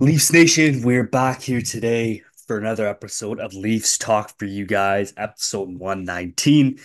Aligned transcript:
Leafs 0.00 0.32
Nation, 0.32 0.82
we're 0.82 1.02
back 1.02 1.42
here 1.42 1.60
today 1.60 2.22
for 2.46 2.56
another 2.56 2.86
episode 2.86 3.40
of 3.40 3.52
Leafs 3.52 3.98
Talk 3.98 4.38
for 4.38 4.44
you 4.44 4.64
guys, 4.64 5.12
episode 5.16 5.70
119. 5.70 6.78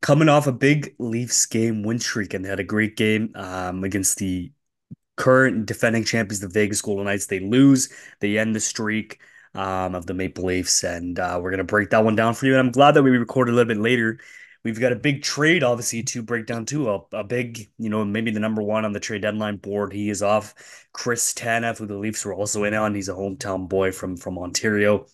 Coming 0.00 0.28
off 0.28 0.48
a 0.48 0.52
big 0.52 0.92
Leafs 0.98 1.46
game 1.46 1.84
win 1.84 2.00
streak, 2.00 2.34
and 2.34 2.44
they 2.44 2.48
had 2.48 2.58
a 2.58 2.64
great 2.64 2.96
game 2.96 3.30
um, 3.36 3.84
against 3.84 4.18
the 4.18 4.50
current 5.16 5.66
defending 5.66 6.02
champions, 6.02 6.40
the 6.40 6.48
Vegas 6.48 6.82
Golden 6.82 7.04
Knights. 7.04 7.26
They 7.26 7.38
lose, 7.38 7.92
they 8.18 8.38
end 8.38 8.56
the 8.56 8.60
streak 8.60 9.20
um, 9.54 9.94
of 9.94 10.06
the 10.06 10.14
Maple 10.14 10.46
Leafs, 10.46 10.82
and 10.82 11.20
uh, 11.20 11.38
we're 11.40 11.52
gonna 11.52 11.62
break 11.62 11.90
that 11.90 12.04
one 12.04 12.16
down 12.16 12.34
for 12.34 12.46
you. 12.46 12.54
And 12.54 12.60
I'm 12.60 12.72
glad 12.72 12.94
that 12.94 13.04
we 13.04 13.10
recorded 13.10 13.52
a 13.52 13.54
little 13.54 13.72
bit 13.72 13.80
later. 13.80 14.18
We've 14.64 14.78
got 14.78 14.92
a 14.92 14.96
big 14.96 15.22
trade, 15.22 15.64
obviously, 15.64 16.04
to 16.04 16.22
break 16.22 16.46
down 16.46 16.66
too. 16.66 16.88
A, 16.88 17.00
a 17.12 17.24
big, 17.24 17.68
you 17.78 17.88
know, 17.88 18.04
maybe 18.04 18.30
the 18.30 18.40
number 18.40 18.62
one 18.62 18.84
on 18.84 18.92
the 18.92 19.00
trade 19.00 19.22
deadline 19.22 19.56
board. 19.56 19.92
He 19.92 20.08
is 20.08 20.22
off. 20.22 20.54
Chris 20.92 21.34
Tanev, 21.34 21.78
who 21.78 21.86
the 21.86 21.96
Leafs 21.96 22.24
were 22.24 22.34
also 22.34 22.64
in 22.64 22.74
on. 22.74 22.94
He's 22.94 23.08
a 23.08 23.14
hometown 23.14 23.68
boy 23.68 23.90
from 23.90 24.16
from 24.16 24.38
Ontario, 24.38 25.06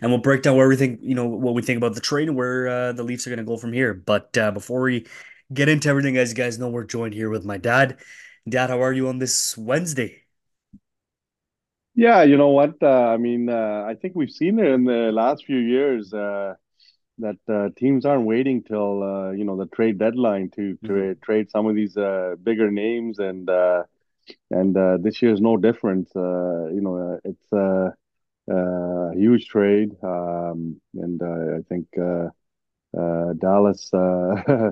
and 0.00 0.10
we'll 0.10 0.20
break 0.20 0.42
down 0.42 0.56
where 0.56 0.68
we 0.68 0.76
think, 0.76 1.00
you 1.02 1.14
know, 1.14 1.26
what 1.26 1.54
we 1.54 1.62
think 1.62 1.76
about 1.76 1.94
the 1.94 2.00
trade 2.00 2.28
and 2.28 2.36
where 2.36 2.68
uh, 2.68 2.92
the 2.92 3.02
Leafs 3.02 3.26
are 3.26 3.30
going 3.30 3.38
to 3.38 3.44
go 3.44 3.58
from 3.58 3.72
here. 3.72 3.92
But 3.94 4.36
uh, 4.38 4.52
before 4.52 4.80
we 4.82 5.06
get 5.52 5.68
into 5.68 5.88
everything, 5.88 6.16
as 6.16 6.30
you 6.30 6.36
guys 6.36 6.58
know, 6.58 6.70
we're 6.70 6.84
joined 6.84 7.14
here 7.14 7.28
with 7.28 7.44
my 7.44 7.58
dad. 7.58 7.98
Dad, 8.48 8.70
how 8.70 8.82
are 8.82 8.92
you 8.92 9.08
on 9.08 9.18
this 9.18 9.56
Wednesday? 9.58 10.22
Yeah, 11.94 12.22
you 12.22 12.38
know 12.38 12.48
what? 12.48 12.76
Uh, 12.82 12.86
I 12.86 13.18
mean, 13.18 13.50
uh, 13.50 13.84
I 13.86 13.94
think 13.94 14.14
we've 14.16 14.30
seen 14.30 14.58
it 14.58 14.66
in 14.66 14.84
the 14.84 15.10
last 15.12 15.44
few 15.44 15.58
years 15.58 16.14
uh, 16.14 16.54
that 17.20 17.38
uh, 17.52 17.70
teams 17.76 18.04
aren't 18.04 18.26
waiting 18.26 18.62
till 18.62 19.02
uh, 19.02 19.30
you 19.32 19.44
know 19.44 19.56
the 19.56 19.66
trade 19.66 19.98
deadline 19.98 20.50
to 20.56 20.76
to 20.86 21.14
trade 21.16 21.50
some 21.50 21.66
of 21.66 21.74
these 21.74 21.96
uh, 21.96 22.36
bigger 22.42 22.70
names, 22.70 23.18
and 23.18 23.48
uh, 23.48 23.82
and 24.50 24.76
uh, 24.76 24.98
this 25.00 25.22
year 25.22 25.32
is 25.32 25.40
no 25.40 25.56
different. 25.56 26.08
Uh, 26.16 26.66
you 26.68 26.80
know, 26.82 26.96
uh, 26.96 27.18
it's 27.24 27.52
a, 27.52 27.92
huge 29.16 29.46
trade, 29.48 29.90
um, 30.02 30.80
and 30.94 31.22
uh, 31.22 31.56
I 31.58 31.62
think 31.68 31.86
uh, 31.98 32.28
uh, 32.98 33.32
Dallas 33.34 33.90
uh, 33.92 34.34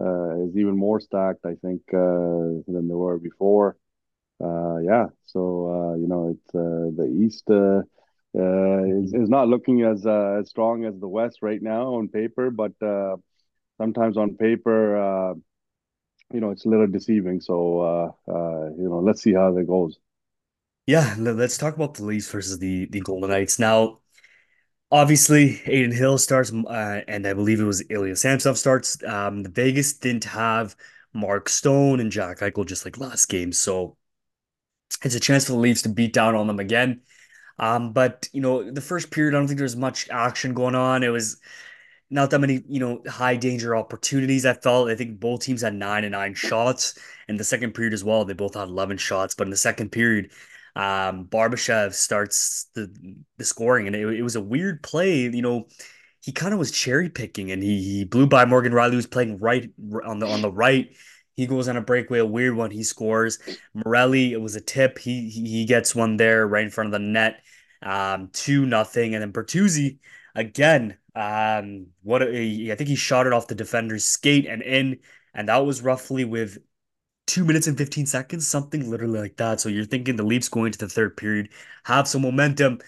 uh, 0.00 0.44
is 0.44 0.56
even 0.56 0.76
more 0.76 1.00
stacked. 1.00 1.44
I 1.44 1.54
think 1.62 1.82
uh, 1.92 2.62
than 2.68 2.88
they 2.88 2.94
were 2.94 3.18
before. 3.18 3.76
Uh, 4.42 4.78
yeah, 4.78 5.06
so 5.26 5.40
uh, 5.70 5.94
you 5.96 6.06
know, 6.08 6.28
it's 6.34 6.54
uh, 6.54 6.90
the 6.96 7.06
East 7.24 7.48
uh, 8.38 8.84
is 9.02 9.12
is 9.12 9.28
not 9.28 9.48
looking 9.48 9.82
as 9.82 10.06
uh, 10.06 10.38
as 10.40 10.48
strong 10.48 10.84
as 10.84 10.98
the 10.98 11.08
West 11.08 11.38
right 11.42 11.60
now 11.60 11.94
on 11.94 12.08
paper, 12.08 12.50
but 12.50 12.72
uh, 12.82 13.16
sometimes 13.78 14.16
on 14.16 14.36
paper, 14.36 14.96
uh, 14.96 15.34
you 16.32 16.40
know, 16.40 16.50
it's 16.50 16.64
a 16.64 16.68
little 16.68 16.86
deceiving. 16.86 17.40
So 17.40 17.80
uh, 17.80 18.32
uh, 18.32 18.70
you 18.76 18.88
know, 18.88 19.00
let's 19.00 19.22
see 19.22 19.34
how 19.34 19.52
that 19.52 19.64
goes. 19.64 19.98
Yeah, 20.86 21.14
let's 21.18 21.58
talk 21.58 21.76
about 21.76 21.94
the 21.94 22.04
Leafs 22.04 22.30
versus 22.30 22.58
the 22.58 22.86
the 22.86 23.00
Golden 23.00 23.30
Knights. 23.30 23.58
Now, 23.58 24.00
obviously, 24.90 25.60
Adin 25.66 25.92
Hill 25.92 26.18
starts, 26.18 26.50
and 26.50 27.26
I 27.26 27.34
believe 27.34 27.60
it 27.60 27.64
was 27.64 27.84
Ilya 27.90 28.16
Samsonov 28.16 28.56
starts. 28.56 29.02
Um, 29.04 29.42
the 29.42 29.50
Vegas 29.50 29.92
didn't 29.92 30.24
have 30.24 30.76
Mark 31.12 31.48
Stone 31.48 32.00
and 32.00 32.10
Jack 32.10 32.38
Eichel 32.38 32.66
just 32.66 32.84
like 32.84 32.98
last 32.98 33.26
game, 33.26 33.52
so 33.52 33.96
it's 35.02 35.14
a 35.14 35.20
chance 35.20 35.44
for 35.44 35.52
the 35.52 35.58
Leafs 35.58 35.82
to 35.82 35.88
beat 35.88 36.12
down 36.12 36.34
on 36.34 36.46
them 36.46 36.58
again. 36.58 37.02
Um, 37.58 37.92
but 37.92 38.28
you 38.32 38.40
know, 38.40 38.70
the 38.70 38.80
first 38.80 39.10
period, 39.10 39.34
I 39.34 39.38
don't 39.38 39.46
think 39.46 39.58
there 39.58 39.64
was 39.64 39.76
much 39.76 40.08
action 40.10 40.54
going 40.54 40.74
on. 40.74 41.02
It 41.02 41.08
was 41.08 41.40
not 42.10 42.30
that 42.30 42.38
many, 42.38 42.62
you 42.68 42.80
know, 42.80 43.02
high 43.08 43.36
danger 43.36 43.76
opportunities. 43.76 44.46
I 44.46 44.54
felt 44.54 44.88
I 44.88 44.94
think 44.94 45.20
both 45.20 45.42
teams 45.42 45.62
had 45.62 45.74
nine 45.74 46.04
and 46.04 46.12
nine 46.12 46.34
shots. 46.34 46.98
In 47.28 47.36
the 47.36 47.44
second 47.44 47.74
period 47.74 47.92
as 47.92 48.04
well, 48.04 48.24
they 48.24 48.32
both 48.32 48.54
had 48.54 48.68
11 48.68 48.96
shots. 48.96 49.34
But 49.34 49.46
in 49.46 49.50
the 49.50 49.56
second 49.56 49.90
period, 49.92 50.30
um, 50.76 51.26
Barbashev 51.26 51.92
starts 51.92 52.70
the 52.74 52.92
the 53.36 53.44
scoring, 53.44 53.86
and 53.86 53.96
it, 53.96 54.06
it 54.18 54.22
was 54.22 54.36
a 54.36 54.40
weird 54.40 54.82
play. 54.82 55.22
You 55.22 55.42
know, 55.42 55.66
he 56.22 56.32
kind 56.32 56.52
of 56.52 56.58
was 56.58 56.70
cherry 56.70 57.10
picking, 57.10 57.50
and 57.50 57.62
he 57.62 57.82
he 57.82 58.04
blew 58.04 58.26
by 58.26 58.44
Morgan 58.44 58.72
Rielly, 58.72 58.92
who's 58.92 59.06
playing 59.06 59.38
right 59.38 59.70
on 60.04 60.18
the 60.20 60.26
on 60.26 60.40
the 60.40 60.52
right. 60.52 60.90
He 61.36 61.46
goes 61.46 61.68
on 61.68 61.76
a 61.76 61.80
breakaway, 61.80 62.18
a 62.18 62.26
weird 62.26 62.56
one. 62.56 62.70
He 62.70 62.82
scores. 62.82 63.38
Morelli, 63.74 64.32
it 64.32 64.40
was 64.40 64.56
a 64.56 64.60
tip. 64.60 64.98
He 64.98 65.28
he, 65.30 65.48
he 65.48 65.64
gets 65.66 65.94
one 65.94 66.16
there 66.16 66.46
right 66.46 66.64
in 66.64 66.70
front 66.70 66.88
of 66.88 66.92
the 66.92 67.06
net. 67.06 67.42
Um, 67.82 68.30
two 68.32 68.66
nothing, 68.66 69.14
and 69.14 69.22
then 69.22 69.32
Bertuzzi 69.32 69.98
again. 70.34 70.96
Um, 71.14 71.88
what 72.02 72.22
a, 72.22 72.72
I 72.72 72.76
think 72.76 72.88
he 72.88 72.96
shot 72.96 73.26
it 73.26 73.32
off 73.32 73.48
the 73.48 73.54
defender's 73.54 74.04
skate 74.04 74.46
and 74.46 74.62
in, 74.62 75.00
and 75.34 75.48
that 75.48 75.58
was 75.66 75.82
roughly 75.82 76.24
with 76.24 76.58
two 77.26 77.44
minutes 77.44 77.66
and 77.66 77.76
15 77.78 78.06
seconds, 78.06 78.46
something 78.46 78.90
literally 78.90 79.20
like 79.20 79.36
that. 79.36 79.60
So 79.60 79.68
you're 79.68 79.84
thinking 79.84 80.16
the 80.16 80.22
Leafs 80.24 80.48
going 80.48 80.72
to 80.72 80.78
the 80.78 80.88
third 80.88 81.16
period 81.16 81.50
have 81.84 82.08
some 82.08 82.22
momentum, 82.22 82.80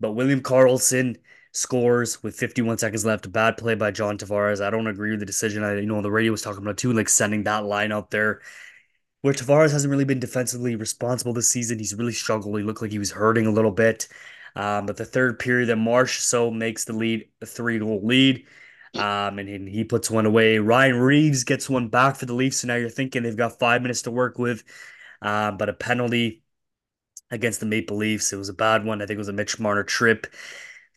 but 0.00 0.12
William 0.12 0.40
Karlsson 0.40 1.16
scores 1.52 2.22
with 2.22 2.36
51 2.36 2.78
seconds 2.78 3.04
left. 3.04 3.30
Bad 3.32 3.56
play 3.56 3.74
by 3.74 3.90
John 3.90 4.18
Tavares. 4.18 4.64
I 4.64 4.70
don't 4.70 4.86
agree 4.86 5.10
with 5.10 5.20
the 5.20 5.26
decision. 5.26 5.64
I, 5.64 5.80
you 5.80 5.86
know, 5.86 6.00
the 6.02 6.10
radio 6.10 6.32
was 6.32 6.42
talking 6.42 6.62
about 6.62 6.78
too, 6.78 6.92
like 6.92 7.08
sending 7.08 7.44
that 7.44 7.64
line 7.64 7.92
out 7.92 8.10
there 8.10 8.40
where 9.22 9.34
Tavares 9.34 9.72
hasn't 9.72 9.90
really 9.90 10.04
been 10.04 10.20
defensively 10.20 10.76
responsible 10.76 11.32
this 11.32 11.48
season. 11.48 11.78
He's 11.78 11.94
really 11.94 12.12
struggled. 12.12 12.56
He 12.58 12.64
looked 12.64 12.82
like 12.82 12.92
he 12.92 12.98
was 12.98 13.10
hurting 13.10 13.46
a 13.46 13.50
little 13.50 13.70
bit. 13.72 14.08
Um, 14.58 14.86
but 14.86 14.96
the 14.96 15.04
third 15.04 15.38
period, 15.38 15.68
then 15.68 16.06
so 16.08 16.50
makes 16.50 16.84
the 16.84 16.92
lead 16.92 17.28
a 17.40 17.46
three 17.46 17.78
goal 17.78 18.00
lead. 18.04 18.44
Um, 18.94 19.38
and, 19.38 19.48
and 19.48 19.68
he 19.68 19.84
puts 19.84 20.10
one 20.10 20.26
away. 20.26 20.58
Ryan 20.58 20.96
Reaves 20.96 21.44
gets 21.44 21.70
one 21.70 21.88
back 21.88 22.16
for 22.16 22.26
the 22.26 22.34
Leafs. 22.34 22.58
So 22.58 22.66
now 22.68 22.74
you're 22.74 22.90
thinking 22.90 23.22
they've 23.22 23.36
got 23.36 23.60
five 23.60 23.82
minutes 23.82 24.02
to 24.02 24.10
work 24.10 24.36
with. 24.36 24.64
Um, 25.22 25.58
but 25.58 25.68
a 25.68 25.72
penalty 25.72 26.42
against 27.30 27.60
the 27.60 27.66
Maple 27.66 27.96
Leafs. 27.96 28.32
It 28.32 28.36
was 28.36 28.48
a 28.48 28.54
bad 28.54 28.84
one. 28.84 29.00
I 29.00 29.06
think 29.06 29.16
it 29.16 29.18
was 29.18 29.28
a 29.28 29.32
Mitch 29.32 29.60
Marner 29.60 29.84
trip. 29.84 30.26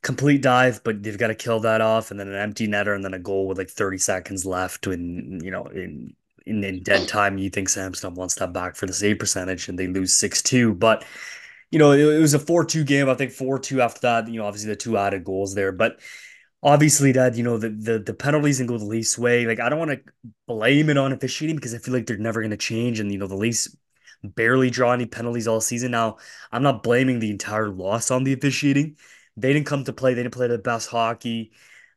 Complete 0.02 0.42
dive, 0.42 0.84
but 0.84 1.04
they've 1.04 1.18
got 1.18 1.28
to 1.28 1.36
kill 1.36 1.60
that 1.60 1.80
off, 1.80 2.10
and 2.10 2.20
then 2.20 2.28
an 2.28 2.34
empty 2.34 2.68
netter, 2.68 2.96
and 2.96 3.06
then 3.06 3.14
a 3.14 3.20
goal 3.20 3.48
with 3.48 3.60
like 3.60 3.70
30 3.70 4.00
seconds 4.00 4.46
left. 4.48 4.88
And 4.88 5.44
you 5.44 5.52
know, 5.52 5.66
in 5.66 6.16
in, 6.48 6.64
in 6.64 6.82
dead 6.82 7.08
time, 7.08 7.38
you 7.38 7.52
think 7.52 7.70
Samsonov 7.70 8.18
wants 8.18 8.36
that 8.36 8.52
back 8.52 8.76
for 8.76 8.88
the 8.88 8.94
save 8.94 9.20
percentage, 9.20 9.70
and 9.70 9.78
they 9.78 9.88
lose 9.88 10.14
6-2. 10.14 10.74
But 10.74 11.06
you 11.72 11.80
know, 11.80 11.92
it, 11.92 12.00
it 12.00 12.20
was 12.20 12.34
a 12.34 12.40
4-2 12.40 12.84
game. 12.84 13.10
I 13.10 13.16
think 13.16 13.32
4-2 13.32 13.82
after 13.82 14.02
that, 14.02 14.28
you 14.28 14.40
know, 14.40 14.46
obviously 14.46 14.70
the 14.70 14.76
two 14.76 14.98
added 14.98 15.24
goals 15.24 15.56
there. 15.56 15.72
But 15.72 16.00
obviously 16.64 17.12
that, 17.14 17.36
you 17.36 17.44
know, 17.44 17.58
the 17.58 17.70
the, 17.70 18.00
the 18.00 18.14
penalties 18.14 18.58
didn't 18.58 18.70
go 18.70 18.78
the 18.78 18.86
Leafs 18.86 19.18
way. 19.18 19.46
Like 19.46 19.60
I 19.60 19.70
don't 19.70 19.80
want 19.80 19.92
to 19.92 20.02
blame 20.48 20.90
it 20.90 20.98
on 20.98 21.14
officiating 21.14 21.56
because 21.56 21.74
I 21.74 21.80
feel 21.80 21.94
like 21.94 22.06
they're 22.06 22.18
never 22.18 22.42
going 22.42 22.52
to 22.52 22.58
change. 22.58 23.00
And, 23.00 23.12
you 23.12 23.18
know, 23.18 23.28
the 23.28 23.36
Leafs 23.36 23.76
barely 24.24 24.70
draw 24.70 24.94
any 24.94 25.06
penalties 25.06 25.48
all 25.48 25.62
season. 25.62 25.92
Now, 25.92 26.18
I'm 26.52 26.64
not 26.64 26.84
blaming 26.84 27.20
the 27.20 27.32
entire 27.32 27.70
loss 27.70 28.12
on 28.12 28.24
the 28.24 28.34
officiating. 28.34 28.98
They 29.38 29.54
didn't 29.54 29.68
come 29.68 29.84
to 29.86 29.94
play. 29.94 30.14
They 30.14 30.24
didn't 30.24 30.36
play 30.36 30.48
the 30.48 30.58
best 30.58 30.90
hockey. 30.90 31.52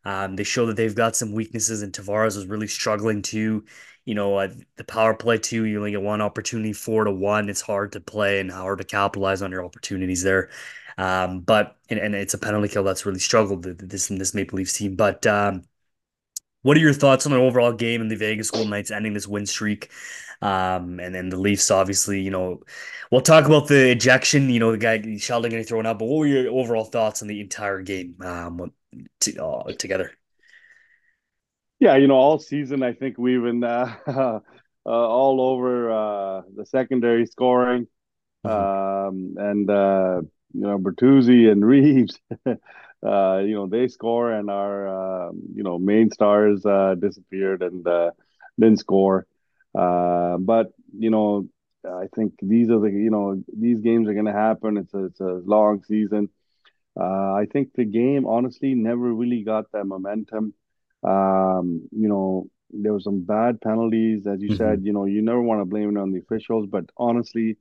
Um, 0.05 0.37
they 0.37 0.45
show 0.45 0.67
that 0.67 0.77
they've 0.77 0.95
got 0.95 1.17
some 1.17 1.33
weaknesses, 1.33 1.83
and 1.83 1.93
Tavares 1.93 2.37
was 2.37 2.47
really 2.47 2.67
struggling 2.69 3.23
too. 3.23 3.65
You 4.05 4.15
know, 4.15 4.37
uh, 4.37 4.49
the 4.77 4.85
power 4.85 5.15
play 5.15 5.39
too. 5.39 5.65
You 5.65 5.79
only 5.79 5.93
get 5.93 6.03
one 6.03 6.21
opportunity, 6.21 6.73
four 6.73 7.05
to 7.05 7.11
one. 7.11 7.49
It's 7.49 7.61
hard 7.63 7.93
to 7.93 8.01
play 8.01 8.41
and 8.41 8.51
hard 8.51 8.79
to 8.79 8.85
capitalize 8.85 9.43
on 9.43 9.51
your 9.51 9.65
opportunities 9.65 10.23
there. 10.23 10.51
Um, 10.99 11.41
but 11.41 11.77
and, 11.89 11.99
and 11.99 12.15
it's 12.15 12.35
a 12.35 12.39
penalty 12.39 12.69
kill 12.69 12.85
that's 12.85 13.07
really 13.07 13.19
struggled 13.19 13.65
this 13.65 14.09
this 14.09 14.35
Maple 14.35 14.59
Leafs 14.59 14.75
team. 14.75 14.97
But 14.97 15.27
um, 15.27 15.63
what 16.63 16.77
are 16.77 16.81
your 16.81 16.95
thoughts 16.95 17.27
on 17.27 17.33
the 17.33 17.39
overall 17.39 17.73
game 17.73 18.01
and 18.01 18.11
the 18.11 18.17
Vegas 18.17 18.51
Golden 18.51 18.71
Knights 18.71 18.91
ending 18.91 19.13
this 19.13 19.29
win 19.29 19.47
streak? 19.47 19.91
Um, 20.45 21.01
and 21.01 21.15
then 21.15 21.31
the 21.31 21.39
Leafs, 21.39 21.71
obviously, 21.73 22.21
you 22.23 22.31
know, 22.31 22.63
we'll 23.11 23.23
talk 23.23 23.47
about 23.47 23.69
the 23.69 23.91
ejection, 23.91 24.51
you 24.51 24.61
know, 24.61 24.73
the 24.73 24.79
guy 24.79 25.17
Sheldon 25.19 25.51
getting 25.51 25.67
thrown 25.67 25.87
out, 25.87 25.99
but 25.99 26.07
what 26.07 26.19
were 26.21 26.27
your 26.27 26.51
overall 26.53 26.85
thoughts 26.85 27.23
on 27.23 27.29
the 27.29 27.41
entire 27.41 27.83
game 27.83 28.17
um, 28.23 28.73
to, 29.21 29.45
uh, 29.45 29.73
together? 29.75 30.13
Yeah, 31.81 31.97
you 31.97 32.07
know, 32.07 32.15
all 32.15 32.39
season 32.39 32.83
I 32.83 32.93
think 32.93 33.19
we've 33.19 33.43
been 33.43 33.65
uh, 33.65 33.95
uh, 34.07 34.41
all 34.87 35.41
over 35.41 35.91
uh, 35.93 36.43
the 36.55 36.67
secondary 36.67 37.27
scoring, 37.27 37.87
Mhm. 38.45 38.75
um, 39.09 39.35
and 39.39 39.71
uh, 39.71 40.23
you 40.55 40.63
know 40.63 40.79
Bertuzzi 40.79 41.51
and 41.51 41.65
Reaves. 41.67 42.21
uh, 42.47 43.39
you 43.39 43.55
know, 43.55 43.67
they 43.69 43.89
score 43.89 44.33
and 44.33 44.51
our, 44.51 45.33
you 45.55 45.63
know, 45.63 45.79
main 45.79 46.11
stars 46.11 46.65
uh, 46.67 46.95
disappeared 46.99 47.63
and 47.63 47.87
uh, 47.87 48.13
didn't 48.61 48.79
score. 48.81 49.27
Uh, 49.75 50.39
but, 50.39 50.73
you 50.97 51.11
know, 51.11 51.47
I 51.87 52.07
think 52.15 52.35
these 52.43 52.71
are 52.71 52.81
the, 52.81 52.91
you 52.91 53.11
know, 53.11 53.43
these 53.57 53.81
games 53.81 54.09
are 54.09 54.15
going 54.15 54.27
to 54.27 54.33
happen. 54.33 54.77
It's 54.79 54.95
a, 54.95 55.05
it's 55.05 55.21
a 55.21 55.41
long 55.45 55.83
season. 55.85 56.29
Uh, 56.99 57.33
I 57.35 57.47
think 57.53 57.71
the 57.75 57.85
game 57.85 58.27
honestly 58.27 58.75
never 58.75 59.13
really 59.13 59.43
got 59.43 59.71
that 59.73 59.87
momentum. 59.87 60.55
Um, 61.03 61.89
you 61.93 62.09
know, 62.09 62.49
there 62.71 62.93
were 62.93 63.01
some 63.01 63.21
bad 63.25 63.61
penalties, 63.61 64.27
as 64.27 64.41
you 64.43 64.51
said. 64.51 64.81
Mhm. 64.81 64.85
You 64.85 64.93
know, 64.93 65.05
you 65.05 65.23
never 65.23 65.41
want 65.43 65.61
to 65.61 65.65
blame 65.67 65.97
it 65.97 66.01
on 66.01 66.13
the 66.13 66.21
officials, 66.21 66.67
but 66.67 66.85
honestly, 66.97 67.57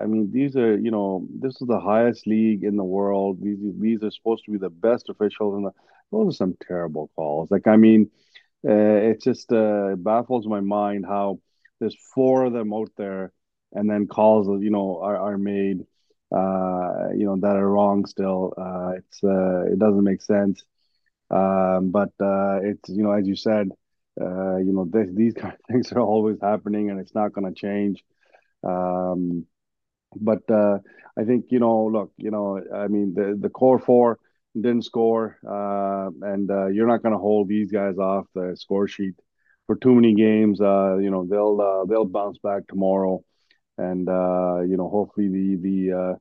I 0.00 0.06
mean, 0.06 0.30
these 0.32 0.56
are, 0.56 0.76
you 0.78 0.90
know, 0.90 1.26
this 1.40 1.60
is 1.60 1.66
the 1.68 1.80
highest 1.80 2.26
league 2.26 2.64
in 2.64 2.76
the 2.76 2.84
world. 2.84 3.40
These 3.42 3.58
these 3.80 4.02
are 4.02 4.10
supposed 4.10 4.44
to 4.46 4.50
be 4.52 4.58
the 4.58 4.70
best 4.70 5.08
officials, 5.08 5.54
and 5.56 5.70
those 6.10 6.34
are 6.34 6.36
some 6.36 6.56
terrible 6.66 7.10
calls. 7.16 7.50
Like, 7.50 7.66
I 7.66 7.76
mean, 7.76 8.10
uh, 8.66 9.10
it 9.10 9.22
just 9.22 9.52
uh, 9.52 9.96
baffles 9.96 10.46
my 10.46 10.60
mind 10.60 11.04
how 11.06 11.40
there's 11.80 11.96
four 12.14 12.44
of 12.44 12.52
them 12.52 12.72
out 12.72 12.90
there, 12.96 13.32
and 13.72 13.88
then 13.90 14.06
calls, 14.06 14.46
you 14.62 14.70
know, 14.70 15.00
are, 15.02 15.16
are 15.16 15.38
made. 15.38 15.80
uh, 16.34 17.10
you 17.16 17.24
know, 17.26 17.36
that 17.40 17.56
are 17.56 17.68
wrong 17.70 18.06
still. 18.06 18.52
Uh, 18.58 18.92
it's 18.98 19.22
uh, 19.24 19.64
it 19.72 19.78
doesn't 19.78 20.04
make 20.04 20.22
sense. 20.22 20.62
Um, 21.30 21.90
but 21.90 22.10
uh, 22.20 22.60
it's 22.62 22.88
you 22.90 23.02
know, 23.02 23.12
as 23.12 23.26
you 23.26 23.36
said, 23.36 23.68
you 24.18 24.72
know, 24.72 24.86
this, 24.90 25.08
these 25.14 25.34
kind 25.40 25.54
of 25.54 25.60
things 25.70 25.92
are 25.92 26.00
always 26.00 26.38
happening, 26.40 26.90
and 26.90 27.00
it's 27.00 27.14
not 27.14 27.32
going 27.32 27.52
to 27.52 27.58
change. 27.60 28.04
Um, 28.64 29.46
but 30.16 30.42
I 30.50 31.24
think 31.26 31.46
you 31.50 31.60
know, 31.60 31.86
look, 31.86 32.12
you 32.16 32.30
know, 32.30 32.60
I 32.74 32.88
mean, 32.88 33.14
the 33.14 33.36
the 33.40 33.50
core 33.50 33.78
four 33.78 34.18
didn't 34.54 34.84
score, 34.84 35.38
uh, 35.46 36.10
and 36.22 36.50
uh, 36.50 36.66
you're 36.66 36.86
not 36.86 37.02
going 37.02 37.12
to 37.12 37.18
hold 37.18 37.48
these 37.48 37.70
guys 37.70 37.98
off 37.98 38.26
the 38.34 38.56
score 38.56 38.86
sheet 38.86 39.14
for 39.66 39.76
too 39.76 39.94
many 39.94 40.14
games. 40.14 40.60
Uh, 40.60 40.96
you 40.98 41.10
know, 41.10 41.26
they'll 41.26 41.86
they'll 41.86 42.04
bounce 42.04 42.38
back 42.38 42.66
tomorrow, 42.68 43.22
and 43.78 44.06
you 44.68 44.76
know, 44.76 44.88
hopefully 44.88 45.28
the 45.28 45.56
the 45.56 46.18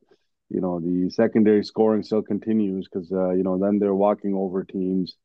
you 0.50 0.62
know 0.62 0.80
the 0.80 1.09
secondary 1.09 1.63
scoring 1.63 2.03
still 2.03 2.21
continues 2.21 2.88
because 2.91 3.12
uh, 3.12 3.31
you 3.31 3.44
know 3.44 3.57
then 3.57 3.80
they're 3.80 3.95
walking 3.95 4.33
over 4.33 4.63
teams. 4.63 5.15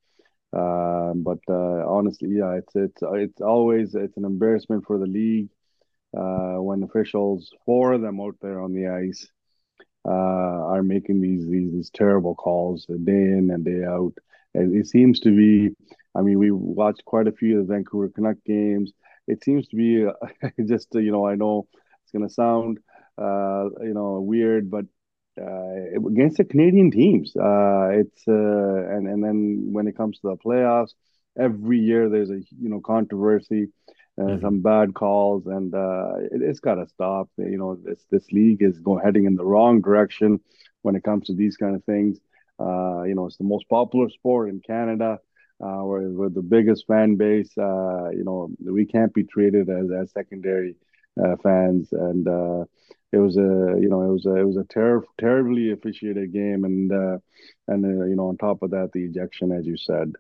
Uh, 0.57 1.13
but 1.15 1.41
uh, 1.49 1.87
honestly, 1.87 2.31
yeah, 2.31 2.55
it's 2.55 2.75
it's 2.75 3.03
it's 3.03 3.41
always 3.41 3.95
it's 3.95 4.17
an 4.17 4.25
embarrassment 4.25 4.85
for 4.87 4.99
the 4.99 5.07
league 5.07 5.49
when 6.13 6.83
officials, 6.83 7.51
four 7.65 7.93
of 7.93 8.03
them 8.03 8.21
out 8.21 8.37
there 8.41 8.61
on 8.61 8.73
the 8.73 8.89
ice, 8.89 9.29
uh, 10.09 10.73
are 10.73 10.83
making 10.83 11.21
these, 11.21 11.47
these 11.49 11.73
these 11.73 11.91
terrible 11.91 12.35
calls 12.35 12.87
day 12.87 13.13
in 13.13 13.51
and 13.53 13.65
day 13.65 13.85
out. 13.85 14.15
And 14.55 14.75
it 14.77 14.87
seems 14.87 15.21
to 15.21 15.31
be, 15.37 15.75
I 16.17 16.23
mean, 16.23 16.39
we 16.39 16.51
watched 16.51 17.05
quite 17.05 17.29
a 17.29 17.33
few 17.33 17.61
of 17.61 17.67
the 17.69 17.75
Vancouver 17.75 18.09
Canuck 18.09 18.39
games. 18.47 18.93
It 19.29 19.45
seems 19.45 19.69
to 19.69 19.77
be 19.77 20.07
uh, 20.07 20.51
just, 20.67 20.89
you 20.95 21.13
know, 21.13 21.27
I 21.27 21.35
know 21.37 21.69
it's 22.03 22.13
going 22.13 22.27
to 22.29 22.35
sound, 22.35 22.79
uh, 23.19 23.69
you 23.83 23.95
know, 23.95 24.21
weird, 24.21 24.71
but 24.71 24.87
uh, 25.41 25.99
against 26.09 26.39
the 26.39 26.45
Canadian 26.45 26.91
teams, 26.91 27.37
uh, 27.37 27.89
it's 27.93 28.27
uh, 28.27 28.33
and 28.95 29.07
and 29.09 29.23
then 29.23 29.69
when 29.73 29.87
it 29.87 29.97
comes 29.97 30.19
to 30.21 30.29
the 30.29 30.37
playoffs, 30.37 30.95
every 31.39 31.79
year 31.79 32.09
there's 32.09 32.31
a 32.31 32.41
you 32.61 32.69
know 32.69 32.81
controversy 32.81 33.69
uh, 34.21 34.39
hmm 34.39 34.41
some 34.41 34.61
bad 34.61 34.95
calls, 34.95 35.47
and 35.47 35.75
uh, 35.75 36.13
it, 36.33 36.43
has 36.47 36.61
got 36.61 36.75
to 36.77 36.87
stop. 36.89 37.29
You 37.39 37.59
know, 37.59 37.77
this 37.77 38.05
this 38.11 38.31
league 38.33 38.63
is 38.63 38.79
going 38.81 39.05
heading 39.05 39.25
in 39.27 39.37
the 39.37 39.45
wrong 39.45 39.81
direction 39.81 40.41
when 40.83 40.97
it 40.97 41.05
comes 41.05 41.27
to 41.27 41.35
these 41.35 41.57
kind 41.57 41.75
of 41.77 41.85
things. 41.85 42.19
Uh, 42.59 43.03
you 43.03 43.15
know, 43.15 43.27
it's 43.27 43.37
the 43.39 43.45
most 43.45 43.69
popular 43.69 44.09
sport 44.11 44.49
in 44.49 44.61
Canada. 44.61 45.19
Uh, 45.63 45.83
we're, 45.85 46.09
we're 46.11 46.29
the 46.29 46.43
biggest 46.43 46.87
fan 46.87 47.17
base. 47.17 47.57
Uh, 47.57 48.11
you 48.11 48.25
know, 48.25 48.51
we 48.65 48.85
can't 48.85 49.13
be 49.15 49.25
treated 49.25 49.69
as 49.69 49.91
as 49.91 50.11
secondary 50.13 50.75
uh, 51.23 51.37
fans, 51.43 51.89
and 51.93 52.27
uh, 52.29 52.65
it 53.13 53.19
was 53.19 53.37
a 53.37 53.77
you 53.81 53.89
know 53.89 54.03
it 54.03 54.13
was 54.13 54.27
a 54.27 54.37
it 54.37 54.45
was 54.45 54.57
a 54.57 54.65
ter- 54.65 55.05
terribly 55.19 55.73
officiated 55.73 56.33
game, 56.33 56.65
and 56.65 56.93
uh, 56.93 57.19
and 57.69 57.85
uh, 57.85 58.05
you 58.07 58.17
know 58.17 58.29
on 58.29 58.37
top 58.37 58.63
of 58.63 58.71
that, 58.71 58.91
the 58.93 59.05
ejection, 59.05 59.53
as 59.53 59.67
you 59.67 59.77
said. 59.77 60.13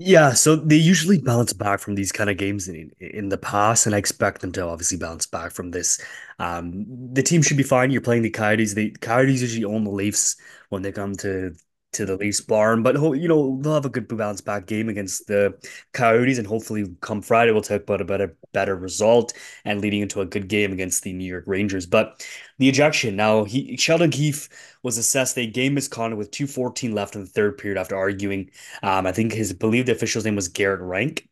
Yeah, 0.00 0.32
so 0.34 0.54
they 0.54 0.76
usually 0.76 1.18
bounce 1.18 1.52
back 1.52 1.80
from 1.80 1.96
these 1.96 2.12
kind 2.12 2.30
of 2.30 2.36
games 2.36 2.68
in 2.68 2.92
in 3.00 3.30
the 3.30 3.38
past, 3.38 3.84
and 3.84 3.94
I 3.96 3.98
expect 3.98 4.40
them 4.40 4.52
to 4.52 4.62
obviously 4.62 4.96
bounce 4.96 5.26
back 5.26 5.50
from 5.50 5.72
this. 5.72 6.00
Um, 6.38 6.86
the 7.12 7.22
team 7.22 7.42
should 7.42 7.56
be 7.56 7.64
fine. 7.64 7.90
You're 7.90 8.00
playing 8.00 8.22
the 8.22 8.30
Coyotes. 8.30 8.74
The 8.74 8.90
Coyotes 9.00 9.40
usually 9.42 9.64
own 9.64 9.82
the 9.82 9.90
Leafs 9.90 10.36
when 10.68 10.82
they 10.82 10.92
come 10.92 11.14
to 11.16 11.52
to 11.92 12.04
the 12.06 12.16
Leafs 12.16 12.40
barn, 12.40 12.82
but 12.82 12.94
you 12.96 13.28
know 13.28 13.58
they'll 13.62 13.74
have 13.74 13.84
a 13.86 13.88
good 13.90 14.08
bounce 14.08 14.40
back 14.40 14.66
game 14.66 14.88
against 14.88 15.26
the 15.26 15.58
Coyotes, 15.92 16.38
and 16.38 16.46
hopefully 16.46 16.86
come 17.00 17.22
Friday 17.22 17.50
we'll 17.52 17.62
talk 17.62 17.82
about 17.82 18.00
a 18.00 18.04
better 18.04 18.36
better 18.52 18.76
result 18.76 19.32
and 19.64 19.80
leading 19.80 20.00
into 20.02 20.20
a 20.20 20.26
good 20.26 20.48
game 20.48 20.72
against 20.72 21.02
the 21.02 21.12
New 21.12 21.24
York 21.26 21.44
Rangers. 21.46 21.86
But 21.86 22.24
the 22.58 22.68
ejection 22.68 23.16
now, 23.16 23.44
he 23.44 23.76
Sheldon 23.76 24.10
Keefe 24.10 24.48
was 24.82 24.98
assessed 24.98 25.38
a 25.38 25.46
game 25.46 25.74
misconduct 25.74 26.18
with 26.18 26.30
2:14 26.30 26.92
left 26.94 27.14
in 27.14 27.22
the 27.22 27.26
third 27.30 27.58
period 27.58 27.78
after 27.80 27.96
arguing 27.96 28.50
um, 28.82 29.06
I 29.06 29.12
think 29.12 29.32
his 29.32 29.52
believed 29.52 29.88
official's 29.88 30.24
name 30.24 30.36
was 30.36 30.48
Garrett 30.48 30.80
Rank. 30.80 31.28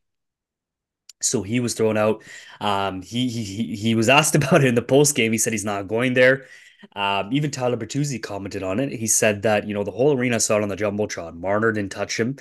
So 1.22 1.42
he 1.42 1.60
was 1.60 1.74
thrown 1.74 1.96
out. 1.96 2.22
Um, 2.60 3.00
he 3.02 3.28
he 3.28 3.74
he 3.76 3.94
was 3.94 4.08
asked 4.08 4.34
about 4.34 4.62
it 4.62 4.68
in 4.68 4.74
the 4.74 4.82
post 4.82 5.14
game. 5.14 5.32
He 5.32 5.38
said 5.38 5.52
he's 5.52 5.64
not 5.64 5.88
going 5.88 6.14
there. 6.14 6.46
Um, 6.94 7.30
even 7.32 7.50
Tyler 7.50 7.76
Bertuzzi 7.76 8.22
commented 8.22 8.62
on 8.62 8.80
it. 8.80 8.92
He 8.92 9.06
said 9.06 9.42
that 9.42 9.66
you 9.66 9.74
know 9.74 9.84
the 9.84 9.90
whole 9.90 10.16
arena 10.16 10.40
saw 10.40 10.56
it 10.58 10.62
on 10.62 10.68
the 10.68 10.76
jumbotron. 10.76 11.38
Marner 11.38 11.72
didn't 11.72 11.92
touch 11.92 12.18
him. 12.18 12.36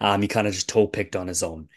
Um, 0.00 0.22
he 0.22 0.28
kind 0.28 0.46
of 0.46 0.54
just 0.54 0.68
toe 0.68 0.86
picked 0.86 1.16
on 1.16 1.26
his 1.26 1.42
own. 1.42 1.68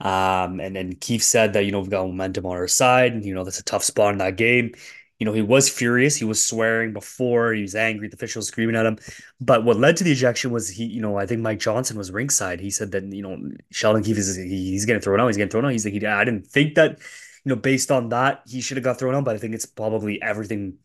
Um, 0.00 0.60
and 0.60 0.74
then 0.76 0.94
Keefe 0.96 1.22
said 1.22 1.52
that, 1.54 1.64
you 1.64 1.72
know, 1.72 1.80
we've 1.80 1.90
got 1.90 2.06
momentum 2.06 2.46
on 2.46 2.56
our 2.56 2.68
side. 2.68 3.24
You 3.24 3.34
know, 3.34 3.44
that's 3.44 3.60
a 3.60 3.64
tough 3.64 3.84
spot 3.84 4.12
in 4.12 4.18
that 4.18 4.36
game. 4.36 4.74
You 5.18 5.26
know, 5.26 5.32
he 5.32 5.42
was 5.42 5.68
furious. 5.68 6.16
He 6.16 6.24
was 6.24 6.42
swearing 6.44 6.92
before. 6.92 7.52
He 7.54 7.62
was 7.62 7.74
angry. 7.76 8.08
The 8.08 8.16
officials 8.16 8.48
screaming 8.48 8.76
at 8.76 8.84
him. 8.84 8.98
But 9.40 9.64
what 9.64 9.78
led 9.78 9.96
to 9.98 10.04
the 10.04 10.12
ejection 10.12 10.50
was 10.50 10.68
he, 10.68 10.84
you 10.84 11.00
know, 11.00 11.16
I 11.16 11.26
think 11.26 11.40
Mike 11.40 11.60
Johnson 11.60 11.96
was 11.96 12.10
ringside. 12.10 12.60
He 12.60 12.70
said 12.70 12.90
that, 12.92 13.04
you 13.04 13.22
know, 13.22 13.38
Sheldon 13.70 14.02
Keefe 14.02 14.18
is 14.18 14.36
he's 14.36 14.84
getting 14.84 15.00
thrown 15.00 15.20
out. 15.20 15.28
He's 15.28 15.36
getting 15.36 15.50
thrown 15.50 15.64
out. 15.64 15.72
He's 15.72 15.84
like, 15.84 15.94
he, 15.94 16.04
I 16.04 16.24
didn't 16.24 16.48
think 16.48 16.74
that, 16.74 16.98
you 17.44 17.50
know, 17.50 17.56
based 17.56 17.90
on 17.90 18.08
that, 18.10 18.42
he 18.46 18.60
should 18.60 18.76
have 18.76 18.84
got 18.84 18.98
thrown 18.98 19.14
out. 19.14 19.24
But 19.24 19.36
I 19.36 19.38
think 19.38 19.54
it's 19.54 19.66
probably 19.66 20.20
everything 20.22 20.78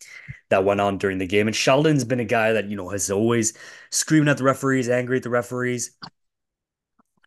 that 0.49 0.65
went 0.65 0.81
on 0.81 0.97
during 0.97 1.17
the 1.17 1.27
game. 1.27 1.47
And 1.47 1.55
Sheldon's 1.55 2.03
been 2.03 2.19
a 2.19 2.25
guy 2.25 2.53
that, 2.53 2.69
you 2.69 2.75
know, 2.75 2.89
has 2.89 3.09
always 3.09 3.53
screaming 3.91 4.29
at 4.29 4.37
the 4.37 4.43
referees, 4.43 4.89
angry 4.89 5.17
at 5.17 5.23
the 5.23 5.29
referees. 5.29 5.91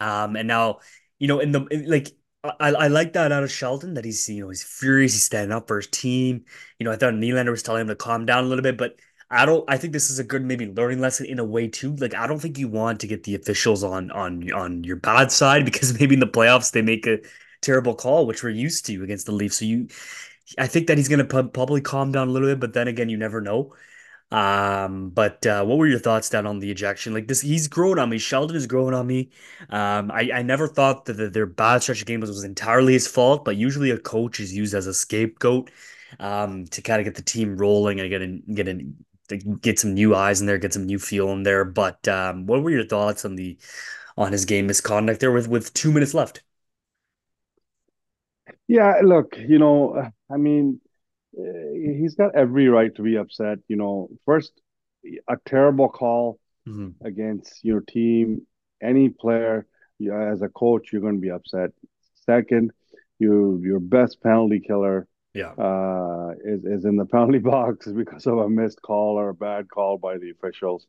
Um, 0.01 0.37
and 0.37 0.49
now, 0.49 0.81
you 1.19 1.29
know, 1.29 1.41
in 1.41 1.53
the 1.53 1.65
in, 1.67 1.89
like 1.89 2.09
I, 2.45 2.71
I 2.73 2.89
like 2.89 3.13
that 3.13 3.31
out 3.33 3.45
of 3.45 3.53
Sheldon 3.53 3.95
that 3.95 4.05
he's 4.05 4.29
you 4.29 4.43
know 4.43 4.49
he's 4.49 4.65
furious, 4.65 5.13
he's 5.13 5.25
standing 5.25 5.53
up 5.57 5.69
for 5.69 5.77
his 5.77 5.87
team. 5.87 6.45
You 6.79 6.85
know, 6.85 6.93
I 6.93 6.97
thought 6.97 7.15
Nylander 7.15 7.51
was 7.51 7.63
telling 7.63 7.83
him 7.83 7.89
to 7.89 7.95
calm 7.95 8.27
down 8.27 8.45
a 8.45 8.47
little 8.49 8.63
bit, 8.63 8.77
but 8.77 8.97
I 9.31 9.47
don't. 9.47 9.65
I 9.69 9.79
think 9.79 9.93
this 9.93 10.11
is 10.11 10.19
a 10.19 10.25
good 10.25 10.45
maybe 10.45 10.67
learning 10.67 11.01
lesson 11.01 11.27
in 11.27 11.39
a 11.39 11.45
way 11.45 11.69
too. 11.69 11.95
Like 11.97 12.15
I 12.15 12.27
don't 12.27 12.41
think 12.41 12.59
you 12.59 12.69
want 12.69 13.01
to 13.01 13.07
get 13.07 13.23
the 13.25 13.37
officials 13.37 13.85
on 13.85 14.11
on 14.11 14.53
on 14.53 14.85
your 14.85 14.97
bad 14.97 15.31
side 15.31 15.65
because 15.67 15.99
maybe 15.99 16.15
in 16.15 16.21
the 16.21 16.27
playoffs 16.27 16.73
they 16.73 16.83
make 16.83 17.07
a 17.07 17.19
terrible 17.63 17.95
call, 17.95 18.27
which 18.27 18.43
we're 18.43 18.51
used 18.51 18.87
to 18.87 19.03
against 19.03 19.27
the 19.27 19.33
Leafs. 19.33 19.57
So 19.57 19.65
you, 19.65 19.89
I 20.59 20.67
think 20.67 20.87
that 20.89 20.99
he's 20.99 21.09
going 21.09 21.27
to 21.27 21.45
probably 21.45 21.81
calm 21.81 22.13
down 22.13 22.29
a 22.29 22.31
little 22.31 22.49
bit, 22.49 22.61
but 22.61 22.75
then 22.75 22.89
again, 22.89 23.09
you 23.09 23.17
never 23.17 23.41
know. 23.41 23.75
Um, 24.31 25.11
but 25.11 25.45
uh, 25.47 25.63
what 25.65 25.77
were 25.77 25.87
your 25.87 25.99
thoughts 25.99 26.31
down 26.31 26.47
on 26.47 26.59
the 26.59 26.71
ejection? 26.71 27.13
Like 27.13 27.29
this, 27.29 27.43
he's 27.43 27.69
grown 27.69 27.99
on 27.99 28.09
me. 28.09 28.19
Sheldon 28.19 28.57
is 28.57 28.67
growing 28.67 28.95
on 28.95 29.07
me. 29.07 29.31
Um, 29.69 30.11
I, 30.11 30.31
I 30.35 30.43
never 30.43 30.67
thought 30.67 31.05
that 31.05 31.15
the, 31.15 31.29
their 31.29 31.47
bad 31.47 31.83
stretch 31.83 32.01
of 32.01 32.07
games 32.07 32.23
was, 32.23 32.31
was 32.31 32.45
entirely 32.45 32.95
his 32.95 33.07
fault, 33.07 33.45
but 33.45 33.57
usually 33.57 33.91
a 33.91 33.99
coach 33.99 34.41
is 34.41 34.55
used 34.55 34.75
as 34.75 34.87
a 34.87 34.95
scapegoat 34.95 35.71
um, 36.19 36.65
to 36.69 36.81
kind 36.81 37.01
of 37.01 37.05
get 37.05 37.15
the 37.15 37.23
team 37.23 37.57
rolling 37.57 38.01
and 38.01 38.09
get 38.09 38.23
in, 38.23 38.43
get 38.55 38.69
in, 38.69 38.97
get 39.61 39.79
some 39.79 39.93
new 39.93 40.15
eyes 40.15 40.41
in 40.41 40.47
there, 40.47 40.59
get 40.59 40.73
some 40.73 40.87
new 40.87 40.99
feel 40.99 41.31
in 41.33 41.43
there. 41.43 41.65
But 41.67 42.09
um, 42.09 42.47
what 42.47 42.63
were 42.63 42.71
your 42.71 42.87
thoughts 42.87 43.27
on 43.27 43.37
the 43.37 43.59
on 44.17 44.33
his 44.33 44.45
game 44.47 44.67
misconduct 44.67 45.21
there 45.21 45.33
with 45.33 45.49
with 45.49 45.73
two 45.75 45.93
minutes 45.93 46.15
left? 46.15 46.43
Yeah, 48.69 49.01
look, 49.03 49.37
you 49.39 49.59
know, 49.59 50.11
I 50.31 50.37
mean, 50.37 50.81
uh, 51.39 51.43
he's 51.99 52.15
got 52.15 52.35
every 52.35 52.69
right 52.69 52.95
to 52.97 53.03
be 53.03 53.17
upset. 53.17 53.59
You 53.69 53.77
know, 53.77 54.09
first, 54.25 54.53
a 55.29 55.37
terrible 55.47 55.89
call 55.89 56.39
hmm 56.67 56.91
against 57.05 57.65
your 57.65 57.81
team, 57.81 58.43
any 58.83 59.09
player, 59.09 59.67
you, 59.99 60.15
as 60.15 60.43
a 60.43 60.49
coach, 60.49 60.93
you're 60.93 61.03
going 61.03 61.15
to 61.17 61.21
be 61.21 61.31
upset. 61.31 61.71
Second, 62.27 62.73
you 63.19 63.61
your 63.63 63.81
best 63.81 64.23
penalty 64.23 64.61
killer 64.61 65.07
Yeah. 65.35 65.55
uh, 65.59 66.31
is 66.45 66.65
is 66.65 66.85
in 66.85 66.97
the 66.97 67.07
penalty 67.07 67.39
box 67.53 67.91
because 67.93 68.27
of 68.27 68.39
a 68.39 68.49
missed 68.49 68.81
call 68.83 69.19
or 69.19 69.31
a 69.31 69.35
bad 69.35 69.69
call 69.69 69.99
by 69.99 70.19
the 70.19 70.31
officials. 70.31 70.87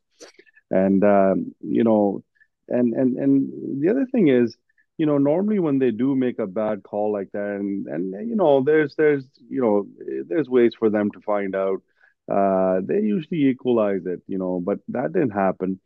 And 0.70 1.02
um, 1.04 1.54
you 1.60 1.84
know, 1.84 2.22
and 2.68 2.94
and 2.94 3.16
and 3.16 3.82
the 3.82 3.90
other 3.90 4.06
thing 4.10 4.28
is, 4.28 4.56
you 4.98 5.06
know, 5.06 5.18
normally 5.18 5.58
when 5.58 5.78
they 5.78 5.90
do 5.90 6.14
make 6.14 6.38
a 6.38 6.46
bad 6.46 6.82
call 6.82 7.12
like 7.12 7.30
that, 7.32 7.56
and 7.60 7.86
and 7.86 8.28
you 8.28 8.36
know, 8.36 8.62
there's 8.62 8.94
there's 8.96 9.24
you 9.48 9.60
know, 9.60 9.86
there's 10.28 10.48
ways 10.48 10.74
for 10.78 10.90
them 10.90 11.10
to 11.12 11.20
find 11.20 11.54
out. 11.54 11.82
Uh, 12.30 12.80
they 12.84 13.00
usually 13.00 13.48
equalize 13.48 14.06
it, 14.06 14.20
you 14.26 14.38
know, 14.38 14.60
but 14.64 14.78
that 14.88 15.12
didn't 15.12 15.30
happen. 15.30 15.78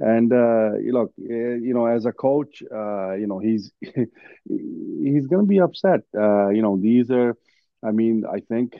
And 0.00 0.32
uh, 0.32 0.78
you 0.78 0.92
look, 0.92 1.12
eh, 1.20 1.56
you 1.66 1.72
know, 1.74 1.86
as 1.86 2.06
a 2.06 2.12
coach, 2.12 2.62
uh, 2.72 3.14
you 3.14 3.26
know, 3.26 3.38
he's 3.38 3.72
he's 3.80 5.26
gonna 5.26 5.44
be 5.46 5.60
upset. 5.60 6.00
Uh, 6.16 6.48
you 6.50 6.62
know, 6.62 6.76
these 6.80 7.10
are, 7.10 7.36
I 7.84 7.90
mean, 7.92 8.24
I 8.30 8.40
think 8.40 8.74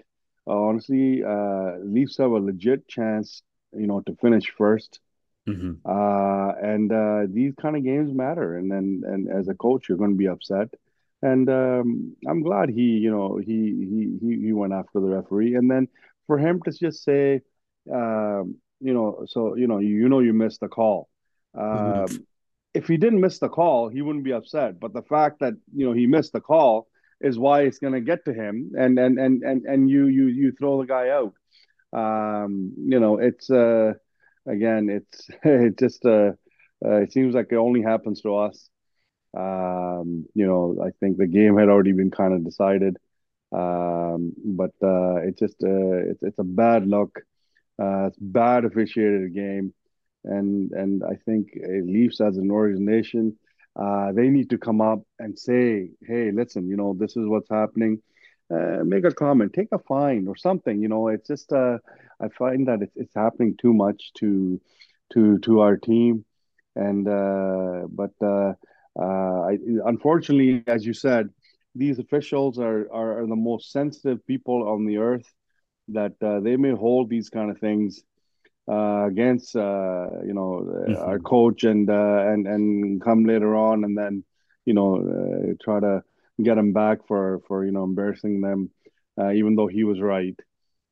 honestly, 0.47 1.23
uh, 1.25 1.79
Leafs 1.83 2.19
have 2.19 2.31
a 2.31 2.39
legit 2.39 2.89
chance, 2.89 3.43
you 3.73 3.87
know, 3.87 4.01
to 4.03 4.15
finish 4.17 4.51
first 4.57 5.01
hmm 5.49 5.83
uh, 5.89 6.53
and 6.63 6.93
uh, 6.93 7.23
these 7.29 7.55
kind 7.61 7.77
of 7.77 7.85
games 7.85 8.13
matter. 8.13 8.57
And 8.57 8.71
then, 8.71 9.03
and 9.07 9.29
as 9.29 9.49
a 9.49 9.55
coach, 9.55 9.89
you're 9.89 9.99
going 9.99 10.13
to 10.13 10.17
be 10.17 10.29
upset. 10.29 10.69
And 11.23 11.49
um, 11.51 12.17
I'm 12.29 12.43
glad 12.43 12.69
he, 12.71 12.83
you 12.83 13.11
know, 13.11 13.39
he 13.39 13.53
he 13.53 14.19
he 14.21 14.41
he 14.47 14.53
went 14.53 14.73
after 14.73 15.01
the 15.01 15.09
referee. 15.09 15.55
And 15.55 15.71
then 15.71 15.89
for 16.27 16.39
him 16.39 16.61
to 16.63 16.71
just 16.73 17.03
say, 17.05 17.43
um, 17.93 18.57
you 18.81 18.93
know, 18.95 19.25
so 19.27 19.57
you 19.57 19.67
know, 19.67 19.79
you, 19.79 20.09
know, 20.09 20.21
you 20.21 20.33
missed 20.33 20.61
the 20.61 20.69
call. 20.69 21.09
hmm 21.71 22.01
Um, 22.01 22.27
if 22.75 22.87
he 22.89 22.97
didn't 22.97 23.21
miss 23.21 23.39
the 23.39 23.49
call, 23.49 23.89
he 23.89 24.03
wouldn't 24.03 24.25
be 24.25 24.33
upset. 24.33 24.81
But 24.81 24.93
the 24.93 25.03
fact 25.03 25.41
that 25.41 25.55
you 25.75 25.87
know 25.87 25.93
he 25.93 26.07
missed 26.07 26.33
the 26.33 26.41
call 26.41 26.89
is 27.21 27.39
why 27.39 27.63
it's 27.63 27.79
going 27.79 27.95
to 27.95 28.01
get 28.01 28.25
to 28.27 28.33
him. 28.35 28.73
And 28.79 28.99
and 28.99 29.19
and 29.19 29.43
and 29.43 29.65
and 29.67 29.91
you 29.91 30.07
you 30.07 30.27
you 30.27 30.53
throw 30.53 30.81
the 30.81 30.87
guy 30.87 31.09
out. 31.11 31.35
Um, 31.93 32.73
you 32.77 33.01
know, 33.01 33.19
it's 33.19 33.51
uh, 33.51 33.95
again, 34.49 34.89
it's 34.91 35.29
it 35.45 35.79
just 35.79 36.05
uh, 36.05 36.33
uh, 36.85 36.97
it 37.03 37.13
seems 37.13 37.35
like 37.35 37.49
it 37.51 37.57
only 37.57 37.83
happens 37.83 38.23
to 38.23 38.37
us. 38.37 38.69
Um, 39.37 40.27
you 40.35 40.47
know, 40.47 40.77
I 40.85 40.91
think 41.01 41.19
the 41.19 41.27
game 41.27 41.57
had 41.59 41.69
already 41.69 41.93
been 41.93 42.11
kind 42.11 42.35
of 42.35 42.45
decided. 42.45 42.97
Um, 43.53 44.33
but 44.45 44.73
uh, 44.83 45.17
it 45.29 45.39
just 45.39 45.57
uh, 45.63 46.11
it's 46.11 46.23
it's 46.23 46.39
a 46.39 46.45
bad 46.45 46.87
look. 46.89 47.21
Uh, 47.81 48.07
it's 48.09 48.19
bad 48.19 48.65
officiated 48.65 49.35
game, 49.35 49.75
and 50.25 50.73
and 50.73 51.03
I 51.05 51.17
think 51.27 51.49
uh, 51.57 51.69
Leafs 51.85 52.21
as 52.21 52.37
an 52.37 52.51
organization, 52.51 53.39
uh, 53.77 54.13
they 54.13 54.29
need 54.29 54.51
to 54.51 54.59
come 54.59 54.81
up 54.81 55.01
and 55.19 55.39
say, 55.39 55.91
hey, 56.07 56.31
listen, 56.33 56.69
you 56.69 56.77
know, 56.77 56.95
this 56.99 57.17
is 57.17 57.27
what's 57.27 57.51
happening. 57.51 58.03
Uh, 58.51 58.83
make 58.85 59.05
a 59.05 59.11
comment, 59.13 59.53
take 59.53 59.69
a 59.73 59.79
fine 59.79 60.27
or 60.29 60.37
something. 60.37 60.81
You 60.81 60.89
know, 60.89 61.09
it's 61.09 61.29
just 61.29 61.53
uh, 61.53 61.79
I 62.21 62.29
find 62.29 62.67
that 62.69 62.83
it's 62.83 62.97
it's 62.97 63.15
happening 63.15 63.57
too 63.61 63.73
much 63.75 64.13
to 64.21 64.61
to 65.13 65.39
to 65.41 65.61
our 65.61 65.77
team, 65.77 66.25
and 66.77 67.07
uh, 67.09 67.87
but 67.91 68.13
uh, 68.23 68.55
uh, 68.99 69.41
I, 69.51 69.59
unfortunately, 69.87 70.63
as 70.67 70.87
you 70.87 70.95
said, 70.95 71.29
these 71.75 71.99
officials 71.99 72.59
are, 72.59 72.89
are 72.93 73.21
are 73.23 73.27
the 73.27 73.37
most 73.37 73.71
sensitive 73.73 74.25
people 74.27 74.69
on 74.69 74.85
the 74.87 74.99
earth. 74.99 75.27
That 75.89 76.15
uh, 76.23 76.41
they 76.41 76.57
may 76.57 76.71
hold 76.73 77.09
these 77.11 77.29
kind 77.31 77.51
of 77.51 77.59
things 77.59 78.03
uh, 78.71 79.05
against 79.07 79.57
uh, 79.57 80.09
you 80.27 80.35
know 80.35 80.95
our 80.99 81.19
Mhm. 81.19 81.21
coach 81.21 81.65
and 81.65 81.89
uh, 81.91 82.25
and 82.29 82.47
and 82.47 83.01
come 83.03 83.25
later 83.25 83.55
on 83.57 83.85
and 83.85 83.97
then 83.97 84.25
you 84.65 84.75
know 84.75 84.97
uh, 84.97 85.55
try 85.63 85.81
to 85.81 86.03
get 86.43 86.59
him 86.59 86.73
back 86.73 87.07
for 87.07 87.41
for 87.49 87.65
you 87.65 87.73
know 87.73 87.85
embarrassing 87.85 88.41
them, 88.41 88.71
uh, 89.21 89.31
even 89.33 89.57
though 89.57 89.67
he 89.67 89.85
was 89.85 90.01
right. 90.01 90.39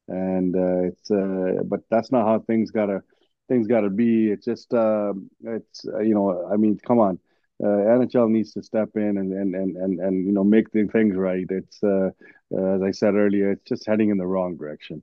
And 0.08 0.54
uh, 0.56 0.88
it's 0.88 1.10
uh, 1.10 1.62
but 1.66 1.80
that's 1.90 2.12
not 2.12 2.26
how 2.26 2.40
things 2.40 2.70
gotta 2.70 3.02
things 3.48 3.66
gotta 3.66 3.90
be. 3.90 4.30
It's 4.30 4.44
just 4.44 4.72
uh, 4.74 5.14
it's 5.44 5.84
you 5.84 6.14
know 6.14 6.48
I 6.52 6.56
mean 6.56 6.78
come 6.86 6.98
on. 6.98 7.18
Uh, 7.62 7.88
NHL 7.88 8.28
needs 8.28 8.52
to 8.52 8.62
step 8.62 8.90
in 8.96 9.18
and 9.18 9.32
and 9.32 9.54
and 9.54 9.76
and, 9.76 10.00
and 10.00 10.26
you 10.26 10.32
know 10.32 10.44
make 10.44 10.70
the 10.72 10.86
things 10.86 11.16
right. 11.16 11.46
It's 11.48 11.82
uh, 11.82 12.10
as 12.56 12.82
I 12.82 12.90
said 12.92 13.14
earlier, 13.14 13.52
it's 13.52 13.64
just 13.64 13.86
heading 13.86 14.10
in 14.10 14.18
the 14.18 14.26
wrong 14.26 14.56
direction. 14.56 15.02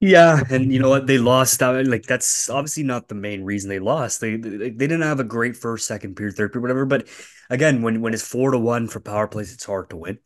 Yeah, 0.00 0.40
and 0.50 0.72
you 0.72 0.78
know 0.78 0.88
what? 0.90 1.08
They 1.08 1.18
lost 1.18 1.60
out. 1.60 1.84
Like 1.86 2.04
that's 2.04 2.48
obviously 2.48 2.84
not 2.84 3.08
the 3.08 3.16
main 3.16 3.42
reason 3.42 3.68
they 3.68 3.80
lost. 3.80 4.20
They 4.20 4.36
they, 4.36 4.70
didn't 4.70 5.02
have 5.02 5.18
a 5.18 5.24
great 5.24 5.56
first, 5.56 5.88
second 5.88 6.14
period, 6.14 6.36
third 6.36 6.52
period, 6.52 6.62
whatever. 6.62 6.84
But 6.86 7.08
again, 7.50 7.82
when 7.82 8.00
when 8.00 8.14
it's 8.14 8.22
four 8.26 8.52
to 8.52 8.58
one 8.58 8.86
for 8.86 9.00
power 9.00 9.26
plays, 9.26 9.52
it's 9.52 9.64
hard 9.64 9.90
to 9.90 9.96
win. 9.96 10.18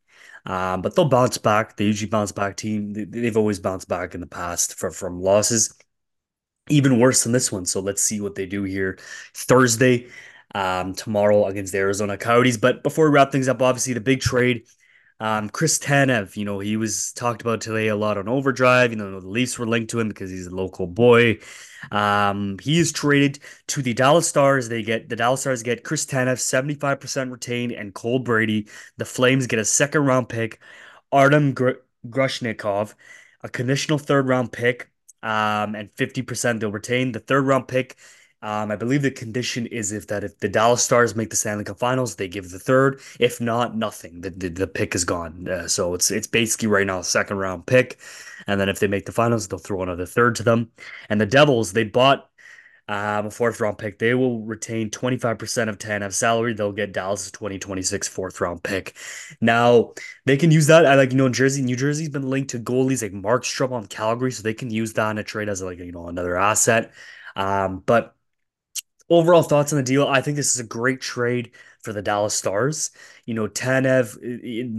Um, 0.44 0.82
but 0.82 0.94
they'll 0.94 1.08
bounce 1.08 1.38
back. 1.38 1.76
They 1.76 1.84
usually 1.86 2.10
bounce 2.10 2.32
back. 2.32 2.56
Team 2.56 2.92
they, 2.92 3.04
they've 3.04 3.36
always 3.36 3.60
bounced 3.60 3.88
back 3.88 4.14
in 4.14 4.20
the 4.20 4.26
past 4.26 4.74
from 4.78 4.92
from 4.92 5.22
losses, 5.22 5.74
even 6.68 7.00
worse 7.00 7.24
than 7.24 7.32
this 7.32 7.50
one. 7.52 7.66
So 7.66 7.80
let's 7.80 8.02
see 8.02 8.20
what 8.20 8.34
they 8.34 8.46
do 8.46 8.62
here 8.64 8.98
Thursday, 9.34 10.08
um, 10.54 10.94
tomorrow 10.94 11.46
against 11.46 11.72
the 11.72 11.78
Arizona 11.78 12.16
Coyotes. 12.16 12.56
But 12.56 12.82
before 12.82 13.06
we 13.08 13.14
wrap 13.14 13.32
things 13.32 13.48
up, 13.48 13.62
obviously 13.62 13.94
the 13.94 14.00
big 14.00 14.20
trade. 14.20 14.64
Um, 15.22 15.50
Chris 15.50 15.78
Tanev, 15.78 16.36
you 16.36 16.44
know, 16.44 16.58
he 16.58 16.76
was 16.76 17.12
talked 17.12 17.42
about 17.42 17.60
today 17.60 17.86
a 17.86 17.94
lot 17.94 18.18
on 18.18 18.26
Overdrive. 18.26 18.90
You 18.90 18.96
know, 18.96 19.20
the 19.20 19.28
Leafs 19.28 19.56
were 19.56 19.68
linked 19.68 19.92
to 19.92 20.00
him 20.00 20.08
because 20.08 20.32
he's 20.32 20.48
a 20.48 20.54
local 20.54 20.88
boy. 20.88 21.38
Um, 21.92 22.58
he 22.60 22.80
is 22.80 22.90
traded 22.90 23.38
to 23.68 23.82
the 23.82 23.94
Dallas 23.94 24.26
Stars. 24.26 24.68
They 24.68 24.82
get 24.82 25.08
the 25.08 25.14
Dallas 25.14 25.42
Stars 25.42 25.62
get 25.62 25.84
Chris 25.84 26.06
Tanev, 26.06 26.38
75% 26.38 27.30
retained, 27.30 27.70
and 27.70 27.94
Cole 27.94 28.18
Brady. 28.18 28.68
The 28.96 29.04
Flames 29.04 29.46
get 29.46 29.60
a 29.60 29.64
second 29.64 30.06
round 30.06 30.28
pick, 30.28 30.58
Artem 31.12 31.54
Gr 31.54 31.70
Grushnikov, 32.08 32.94
a 33.42 33.48
conditional 33.48 33.98
third 33.98 34.26
round 34.26 34.50
pick, 34.50 34.90
um, 35.22 35.76
and 35.76 35.88
50% 35.94 36.58
they'll 36.58 36.72
retain. 36.72 37.12
The 37.12 37.20
third 37.20 37.46
round 37.46 37.68
pick 37.68 37.96
um, 38.42 38.72
I 38.72 38.76
believe 38.76 39.02
the 39.02 39.10
condition 39.10 39.66
is 39.66 39.92
if 39.92 40.08
that 40.08 40.24
if 40.24 40.38
the 40.40 40.48
Dallas 40.48 40.82
Stars 40.82 41.14
make 41.14 41.30
the 41.30 41.36
Stanley 41.36 41.64
Cup 41.64 41.78
Finals, 41.78 42.16
they 42.16 42.26
give 42.26 42.50
the 42.50 42.58
third. 42.58 43.00
If 43.20 43.40
not, 43.40 43.76
nothing. 43.76 44.20
The 44.20 44.30
the, 44.30 44.48
the 44.48 44.66
pick 44.66 44.94
is 44.96 45.04
gone. 45.04 45.48
Uh, 45.48 45.68
so 45.68 45.94
it's 45.94 46.10
it's 46.10 46.26
basically 46.26 46.68
right 46.68 46.86
now 46.86 46.98
a 46.98 47.04
second 47.04 47.36
round 47.38 47.66
pick, 47.66 47.98
and 48.48 48.60
then 48.60 48.68
if 48.68 48.80
they 48.80 48.88
make 48.88 49.06
the 49.06 49.12
finals, 49.12 49.46
they'll 49.46 49.60
throw 49.60 49.82
another 49.82 50.06
third 50.06 50.34
to 50.36 50.42
them. 50.42 50.72
And 51.08 51.20
the 51.20 51.26
Devils, 51.26 51.72
they 51.72 51.84
bought 51.84 52.28
um, 52.88 53.26
a 53.26 53.30
fourth 53.30 53.60
round 53.60 53.78
pick. 53.78 53.98
They 53.98 54.14
will 54.14 54.40
retain 54.42 54.90
25% 54.90 55.68
of 55.68 55.78
Tanev's 55.78 56.16
salary. 56.16 56.52
They'll 56.52 56.72
get 56.72 56.92
Dallas's 56.92 57.30
2026 57.30 58.08
fourth 58.08 58.40
round 58.40 58.62
pick. 58.62 58.96
Now, 59.40 59.92
they 60.26 60.36
can 60.36 60.50
use 60.50 60.66
that. 60.66 60.84
I 60.84 60.96
like, 60.96 61.12
you 61.12 61.16
know, 61.16 61.28
Jersey, 61.28 61.62
New 61.62 61.76
Jersey's 61.76 62.08
been 62.08 62.28
linked 62.28 62.50
to 62.50 62.58
goalies 62.58 63.02
like 63.02 63.12
Markstrom 63.12 63.72
on 63.72 63.86
Calgary, 63.86 64.32
so 64.32 64.42
they 64.42 64.54
can 64.54 64.70
use 64.70 64.92
that 64.94 65.10
in 65.10 65.18
a 65.18 65.24
trade 65.24 65.48
as 65.48 65.62
like, 65.62 65.78
you 65.78 65.92
know, 65.92 66.08
another 66.08 66.36
asset. 66.36 66.92
Um, 67.36 67.82
but 67.86 68.16
Overall 69.12 69.42
thoughts 69.42 69.72
on 69.72 69.76
the 69.76 69.82
deal. 69.82 70.06
I 70.08 70.22
think 70.22 70.36
this 70.36 70.54
is 70.54 70.60
a 70.60 70.64
great 70.64 71.00
trade 71.02 71.50
for 71.82 71.92
the 71.92 72.00
Dallas 72.00 72.34
Stars. 72.34 72.90
You 73.26 73.34
know, 73.34 73.46
Tanev, 73.46 74.16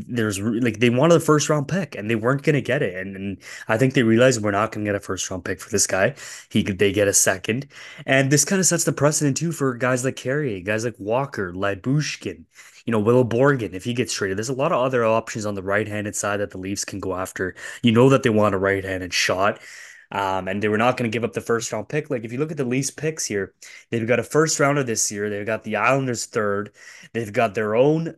there's 0.08 0.40
like 0.40 0.80
they 0.80 0.90
wanted 0.90 1.16
a 1.16 1.20
first 1.20 1.50
round 1.50 1.68
pick 1.68 1.96
and 1.96 2.10
they 2.10 2.16
weren't 2.16 2.42
going 2.42 2.56
to 2.56 2.62
get 2.62 2.82
it. 2.82 2.96
And, 2.96 3.16
and 3.16 3.38
I 3.68 3.78
think 3.78 3.94
they 3.94 4.04
realized 4.04 4.42
we're 4.42 4.52
not 4.52 4.72
going 4.72 4.86
to 4.86 4.90
get 4.90 4.96
a 4.96 5.00
first 5.00 5.30
round 5.30 5.46
pick 5.46 5.60
for 5.60 5.70
this 5.70 5.86
guy. 5.86 6.16
He 6.50 6.64
they 6.64 6.92
get 6.92 7.08
a 7.08 7.14
second. 7.14 7.68
And 8.06 8.32
this 8.32 8.44
kind 8.44 8.60
of 8.60 8.66
sets 8.66 8.86
the 8.86 8.92
precedent 8.92 9.38
too 9.38 9.52
for 9.52 9.76
guys 9.76 10.04
like 10.04 10.16
Carrier, 10.16 10.62
guys 10.62 10.84
like 10.84 10.96
Walker, 10.98 11.54
Lyubushkin, 11.54 12.46
you 12.86 12.92
know, 12.92 13.00
Will 13.00 13.26
Borgen, 13.26 13.74
if 13.74 13.84
he 13.84 13.94
gets 13.94 14.14
traded. 14.14 14.38
There's 14.38 14.50
a 14.50 14.54
lot 14.54 14.72
of 14.72 14.82
other 14.82 15.06
options 15.06 15.46
on 15.46 15.56
the 15.56 15.64
right-handed 15.64 16.16
side 16.16 16.40
that 16.40 16.52
the 16.52 16.58
Leafs 16.58 16.86
can 16.86 17.00
go 17.00 17.16
after. 17.16 17.56
You 17.84 17.92
know 17.92 18.10
that 18.10 18.24
they 18.24 18.30
want 18.30 18.56
a 18.56 18.58
right-handed 18.58 19.14
shot. 19.14 19.60
Um, 20.14 20.48
and 20.48 20.62
they 20.62 20.70
were 20.70 20.78
not 20.78 20.96
going 20.96 21.12
to 21.12 21.14
give 21.14 21.24
up 21.24 21.34
the 21.34 21.42
first 21.42 21.72
round 21.72 21.90
pick. 21.90 22.10
Like 22.10 22.24
if 22.24 22.32
you 22.32 22.38
look 22.38 22.52
at 22.52 22.58
the 22.58 22.64
least 22.64 22.96
picks 22.98 23.26
here, 23.26 23.54
they've 23.90 24.08
got 24.08 24.20
a 24.20 24.24
first 24.24 24.60
rounder 24.60 24.84
this 24.84 25.12
year. 25.12 25.30
They've 25.30 25.46
got 25.46 25.64
the 25.64 25.76
Islanders 25.76 26.26
third. 26.28 26.74
They've 27.14 27.34
got 27.34 27.56
their 27.56 27.76
own. 27.76 28.16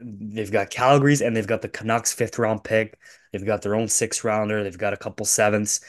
They've 0.00 0.52
got 0.52 0.70
Calgary's 0.70 1.22
and 1.22 1.36
they've 1.36 1.46
got 1.46 1.62
the 1.62 1.68
Canucks 1.68 2.12
fifth 2.12 2.38
round 2.38 2.64
pick. 2.64 2.98
They've 3.32 3.46
got 3.46 3.62
their 3.62 3.74
own 3.74 3.88
sixth 3.88 4.24
rounder. 4.24 4.62
They've 4.62 4.76
got 4.76 4.92
a 4.92 4.96
couple 4.98 5.24
sevenths. 5.24 5.80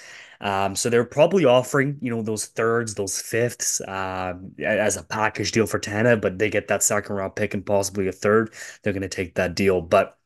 Um, 0.41 0.75
so 0.75 0.89
they're 0.89 1.03
probably 1.03 1.45
offering, 1.45 1.97
you 2.01 2.09
know, 2.11 2.21
those 2.21 2.45
thirds, 2.45 2.93
those 2.93 3.21
fifths, 3.21 3.81
um, 3.87 4.53
as 4.63 4.95
a 4.95 5.03
package 5.03 5.51
deal 5.51 5.65
for 5.65 5.79
Tana, 5.79 6.15
but 6.15 6.39
they 6.39 6.49
get 6.49 6.69
that 6.69 6.83
second 6.83 7.15
round 7.15 7.35
pick 7.35 7.53
and 7.53 7.65
possibly 7.65 8.07
a 8.07 8.13
third. 8.13 8.53
They're 8.83 8.93
going 8.93 9.01
to 9.01 9.09
take 9.09 9.35
that 9.35 9.55
deal. 9.55 9.81
But 9.81 10.17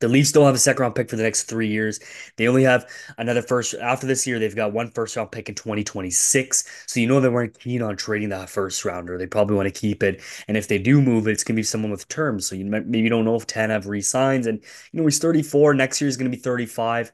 the 0.00 0.08
Leafs 0.08 0.32
don't 0.32 0.44
have 0.46 0.54
a 0.54 0.58
second 0.58 0.82
round 0.82 0.94
pick 0.94 1.08
for 1.08 1.16
the 1.16 1.22
next 1.22 1.44
three 1.44 1.68
years. 1.68 2.00
They 2.36 2.48
only 2.48 2.64
have 2.64 2.88
another 3.18 3.42
first 3.42 3.74
after 3.74 4.06
this 4.06 4.26
year. 4.26 4.38
They've 4.38 4.54
got 4.54 4.72
one 4.72 4.90
first 4.90 5.16
round 5.16 5.32
pick 5.32 5.48
in 5.48 5.54
2026. 5.54 6.84
So 6.86 7.00
you 7.00 7.06
know 7.06 7.20
they 7.20 7.28
weren't 7.28 7.58
keen 7.58 7.82
on 7.82 7.96
trading 7.96 8.28
that 8.30 8.50
first 8.50 8.84
rounder. 8.84 9.16
They 9.18 9.26
probably 9.26 9.56
want 9.56 9.72
to 9.72 9.80
keep 9.80 10.02
it. 10.02 10.20
And 10.48 10.56
if 10.56 10.68
they 10.68 10.78
do 10.78 11.00
move 11.00 11.26
it, 11.28 11.32
it's 11.32 11.44
gonna 11.44 11.56
be 11.56 11.62
someone 11.62 11.90
with 11.90 12.08
terms. 12.08 12.46
So 12.46 12.56
you 12.56 12.64
maybe 12.66 13.08
don't 13.08 13.24
know 13.24 13.36
if 13.36 13.46
Tanev 13.46 13.86
resigns. 13.86 14.46
And 14.46 14.62
you 14.92 15.00
know 15.00 15.06
he's 15.06 15.18
34. 15.18 15.74
Next 15.74 16.00
year 16.00 16.08
is 16.08 16.16
gonna 16.16 16.30
be 16.30 16.36
35. 16.36 17.12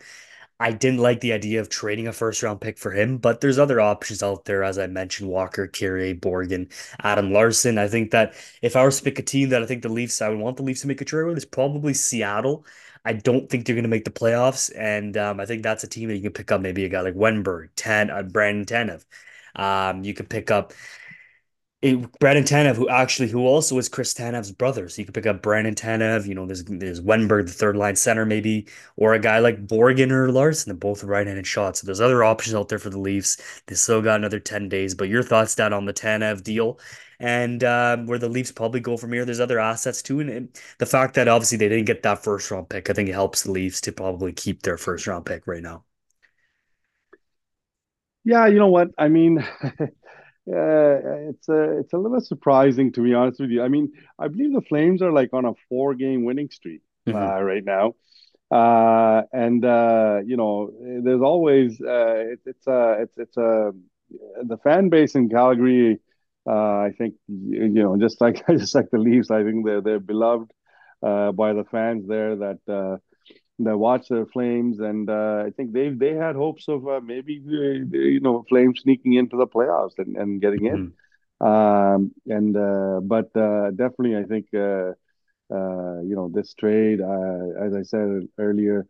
I 0.62 0.72
didn't 0.72 1.00
like 1.00 1.20
the 1.20 1.32
idea 1.32 1.60
of 1.60 1.68
trading 1.68 2.06
a 2.06 2.12
first 2.12 2.42
round 2.42 2.60
pick 2.60 2.78
for 2.78 2.92
him, 2.92 3.18
but 3.18 3.40
there's 3.40 3.58
other 3.58 3.80
options 3.80 4.22
out 4.22 4.44
there, 4.44 4.62
as 4.62 4.78
I 4.78 4.86
mentioned, 4.86 5.28
Walker, 5.28 5.66
Carrier, 5.66 6.14
Borgen, 6.14 6.72
Adam 7.02 7.32
Larsson. 7.32 7.78
I 7.78 7.88
think 7.88 8.12
that 8.12 8.34
if 8.62 8.76
I 8.76 8.84
were 8.84 8.92
to 8.92 9.02
pick 9.02 9.18
a 9.18 9.22
team 9.22 9.48
that 9.48 9.62
I 9.62 9.66
think 9.66 9.82
the 9.82 9.88
Leafs, 9.88 10.22
I 10.22 10.28
would 10.28 10.38
want 10.38 10.56
the 10.56 10.62
Leafs 10.62 10.82
to 10.82 10.86
make 10.86 11.00
a 11.00 11.04
trade 11.04 11.24
with, 11.26 11.36
is 11.38 11.44
probably 11.44 11.94
Seattle. 11.94 12.64
I 13.04 13.12
don't 13.14 13.50
think 13.50 13.66
they're 13.66 13.74
going 13.74 13.82
to 13.82 13.88
make 13.88 14.04
the 14.04 14.12
playoffs, 14.12 14.70
and 14.76 15.16
um, 15.16 15.40
I 15.40 15.46
think 15.46 15.64
that's 15.64 15.82
a 15.82 15.88
team 15.88 16.08
that 16.08 16.16
you 16.16 16.22
can 16.22 16.32
pick 16.32 16.52
up. 16.52 16.60
Maybe 16.60 16.84
a 16.84 16.88
guy 16.88 17.00
like 17.00 17.14
Wennberg, 17.14 17.70
Tan, 17.74 18.10
uh, 18.10 18.22
Brandon 18.22 18.64
Tanev. 18.64 19.04
Um, 19.56 20.04
you 20.04 20.14
could 20.14 20.30
pick 20.30 20.50
up 20.52 20.72
it, 21.82 22.18
Brandon 22.20 22.44
Tanev, 22.44 22.76
who 22.76 22.88
actually 22.88 23.28
who 23.28 23.44
also 23.44 23.76
is 23.76 23.88
Chris 23.88 24.14
Tanev's 24.14 24.52
brother. 24.52 24.88
So 24.88 25.02
you 25.02 25.06
could 25.06 25.14
pick 25.14 25.26
up 25.26 25.42
Brandon 25.42 25.74
Tanev, 25.74 26.26
you 26.26 26.34
know, 26.34 26.46
there's 26.46 26.64
there's 26.64 27.00
Wennberg, 27.00 27.46
the 27.46 27.52
third 27.52 27.76
line 27.76 27.96
center, 27.96 28.24
maybe, 28.24 28.68
or 28.96 29.14
a 29.14 29.18
guy 29.18 29.40
like 29.40 29.66
Borgen 29.66 30.12
or 30.12 30.30
Larsson, 30.30 30.70
they're 30.70 30.78
both 30.78 31.02
right-handed 31.02 31.46
shots. 31.46 31.80
So 31.80 31.86
there's 31.86 32.00
other 32.00 32.22
options 32.22 32.54
out 32.54 32.68
there 32.68 32.78
for 32.78 32.90
the 32.90 32.98
Leafs. 33.00 33.62
They 33.66 33.74
still 33.74 34.00
got 34.00 34.16
another 34.20 34.38
10 34.38 34.68
days. 34.68 34.94
But 34.94 35.08
your 35.08 35.24
thoughts 35.24 35.56
down 35.56 35.72
on 35.72 35.84
the 35.84 35.92
Tanev 35.92 36.42
deal 36.44 36.78
and 37.18 37.64
um, 37.64 38.06
where 38.06 38.18
the 38.18 38.28
Leafs 38.28 38.52
probably 38.52 38.80
go 38.80 38.96
from 38.96 39.12
here. 39.12 39.24
There's 39.24 39.40
other 39.40 39.58
assets 39.58 40.02
too. 40.02 40.20
And, 40.20 40.30
and 40.30 40.48
the 40.78 40.86
fact 40.86 41.14
that 41.14 41.28
obviously 41.28 41.58
they 41.58 41.68
didn't 41.68 41.86
get 41.86 42.02
that 42.04 42.22
first 42.22 42.50
round 42.50 42.68
pick, 42.68 42.90
I 42.90 42.92
think 42.92 43.08
it 43.08 43.12
helps 43.12 43.42
the 43.42 43.50
Leafs 43.52 43.80
to 43.82 43.92
probably 43.92 44.32
keep 44.32 44.62
their 44.62 44.78
first 44.78 45.06
round 45.08 45.26
pick 45.26 45.46
right 45.48 45.62
now. 45.62 45.84
Yeah, 48.24 48.46
you 48.46 48.58
know 48.58 48.68
what? 48.68 48.90
I 48.98 49.08
mean, 49.08 49.44
Yeah, 50.46 50.98
it's 51.30 51.48
a 51.48 51.78
it's 51.78 51.92
a 51.92 51.98
little 51.98 52.20
surprising 52.20 52.92
to 52.92 53.02
be 53.02 53.14
honest 53.14 53.40
with 53.40 53.50
you. 53.50 53.62
I 53.62 53.68
mean, 53.68 53.92
I 54.18 54.26
believe 54.28 54.52
the 54.52 54.60
Flames 54.62 55.00
are 55.00 55.12
like 55.12 55.30
on 55.32 55.44
a 55.44 55.54
four 55.68 55.94
game 55.94 56.24
winning 56.24 56.50
streak 56.50 56.82
hmm 57.06 57.14
uh, 57.14 57.40
right 57.40 57.64
now, 57.64 57.94
uh, 58.50 59.22
and 59.32 59.64
uh, 59.64 60.20
you 60.26 60.36
know, 60.36 60.72
there's 61.04 61.22
always 61.22 61.80
uh, 61.80 62.32
it, 62.32 62.40
it's 62.46 62.66
a 62.66 62.96
it's 63.02 63.18
it's 63.18 63.36
a 63.36 63.72
the 64.44 64.58
fan 64.64 64.88
base 64.88 65.14
in 65.14 65.28
Calgary. 65.28 66.00
Uh, 66.46 66.52
I 66.80 66.92
think 66.98 67.14
you 67.28 67.68
know, 67.70 67.96
just 67.98 68.20
like 68.20 68.46
just 68.50 68.74
like 68.74 68.90
the 68.90 68.98
Leafs, 68.98 69.30
I 69.30 69.44
think 69.44 69.66
they're 69.66 69.82
they're 69.82 70.00
beloved 70.00 70.52
uh, 71.02 71.32
by 71.32 71.52
the 71.54 71.64
fans 71.64 72.08
there 72.08 72.36
that 72.36 73.00
that 73.64 73.76
watch 73.78 74.08
the 74.08 74.26
Flames, 74.32 74.80
and 74.80 75.08
uh, 75.08 75.44
I 75.46 75.50
think 75.56 75.72
they 75.72 75.88
they 75.90 76.14
had 76.14 76.36
hopes 76.36 76.68
of 76.68 76.86
uh, 76.86 77.00
maybe 77.02 77.40
uh, 77.46 77.96
you 77.96 78.20
know 78.20 78.44
Flames 78.48 78.80
sneaking 78.82 79.14
into 79.14 79.36
the 79.36 79.46
playoffs 79.46 79.98
and, 79.98 80.16
and 80.16 80.40
getting 80.40 80.66
in. 80.66 80.82
Mhm. 80.84 81.46
Um, 81.46 82.12
and 82.26 82.56
uh, 82.56 83.00
but 83.02 83.34
uh, 83.36 83.70
definitely, 83.70 84.16
I 84.16 84.24
think 84.24 84.46
uh, 84.54 84.92
uh, 85.54 86.00
you 86.02 86.14
know 86.16 86.30
this 86.32 86.54
trade, 86.54 87.00
uh, 87.00 87.64
as 87.64 87.74
I 87.74 87.82
said 87.82 88.28
earlier, 88.38 88.86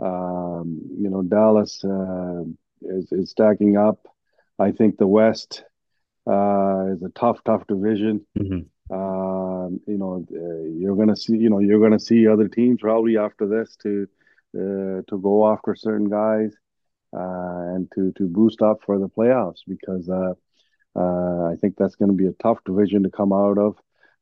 um, 0.00 0.80
you 0.98 1.10
know 1.10 1.22
Dallas 1.22 1.82
uh, 1.84 2.42
is 2.82 3.12
is 3.12 3.30
stacking 3.30 3.76
up. 3.76 3.98
I 4.58 4.70
think 4.72 4.96
the 4.98 5.06
West 5.08 5.64
uh, 6.26 6.86
is 6.94 7.02
a 7.02 7.10
tough, 7.14 7.42
tough 7.44 7.66
division. 7.66 8.24
Mhm. 8.34 8.68
You 9.86 9.98
know, 9.98 10.24
uh, 10.32 10.62
you're 10.78 10.96
gonna 10.96 11.16
see, 11.16 11.36
you 11.36 11.50
know, 11.50 11.58
you're 11.58 11.80
gonna 11.80 11.98
see 12.00 12.26
other 12.26 12.48
teams 12.48 12.80
probably 12.80 13.16
after 13.18 13.46
this 13.46 13.76
to 13.82 14.06
uh, 14.56 15.02
to 15.08 15.18
go 15.22 15.50
after 15.52 15.74
certain 15.74 16.08
guys 16.08 16.54
uh, 17.14 17.74
and 17.74 17.90
to 17.94 18.12
to 18.16 18.28
boost 18.28 18.62
up 18.62 18.78
for 18.84 18.98
the 18.98 19.08
playoffs 19.08 19.60
because 19.68 20.08
uh, 20.08 20.34
uh, 20.96 21.44
I 21.52 21.54
think 21.60 21.76
that's 21.76 21.96
going 21.96 22.10
to 22.10 22.16
be 22.16 22.26
a 22.26 22.32
tough 22.42 22.58
division 22.64 23.02
to 23.04 23.10
come 23.10 23.32
out 23.32 23.58
of. 23.58 23.76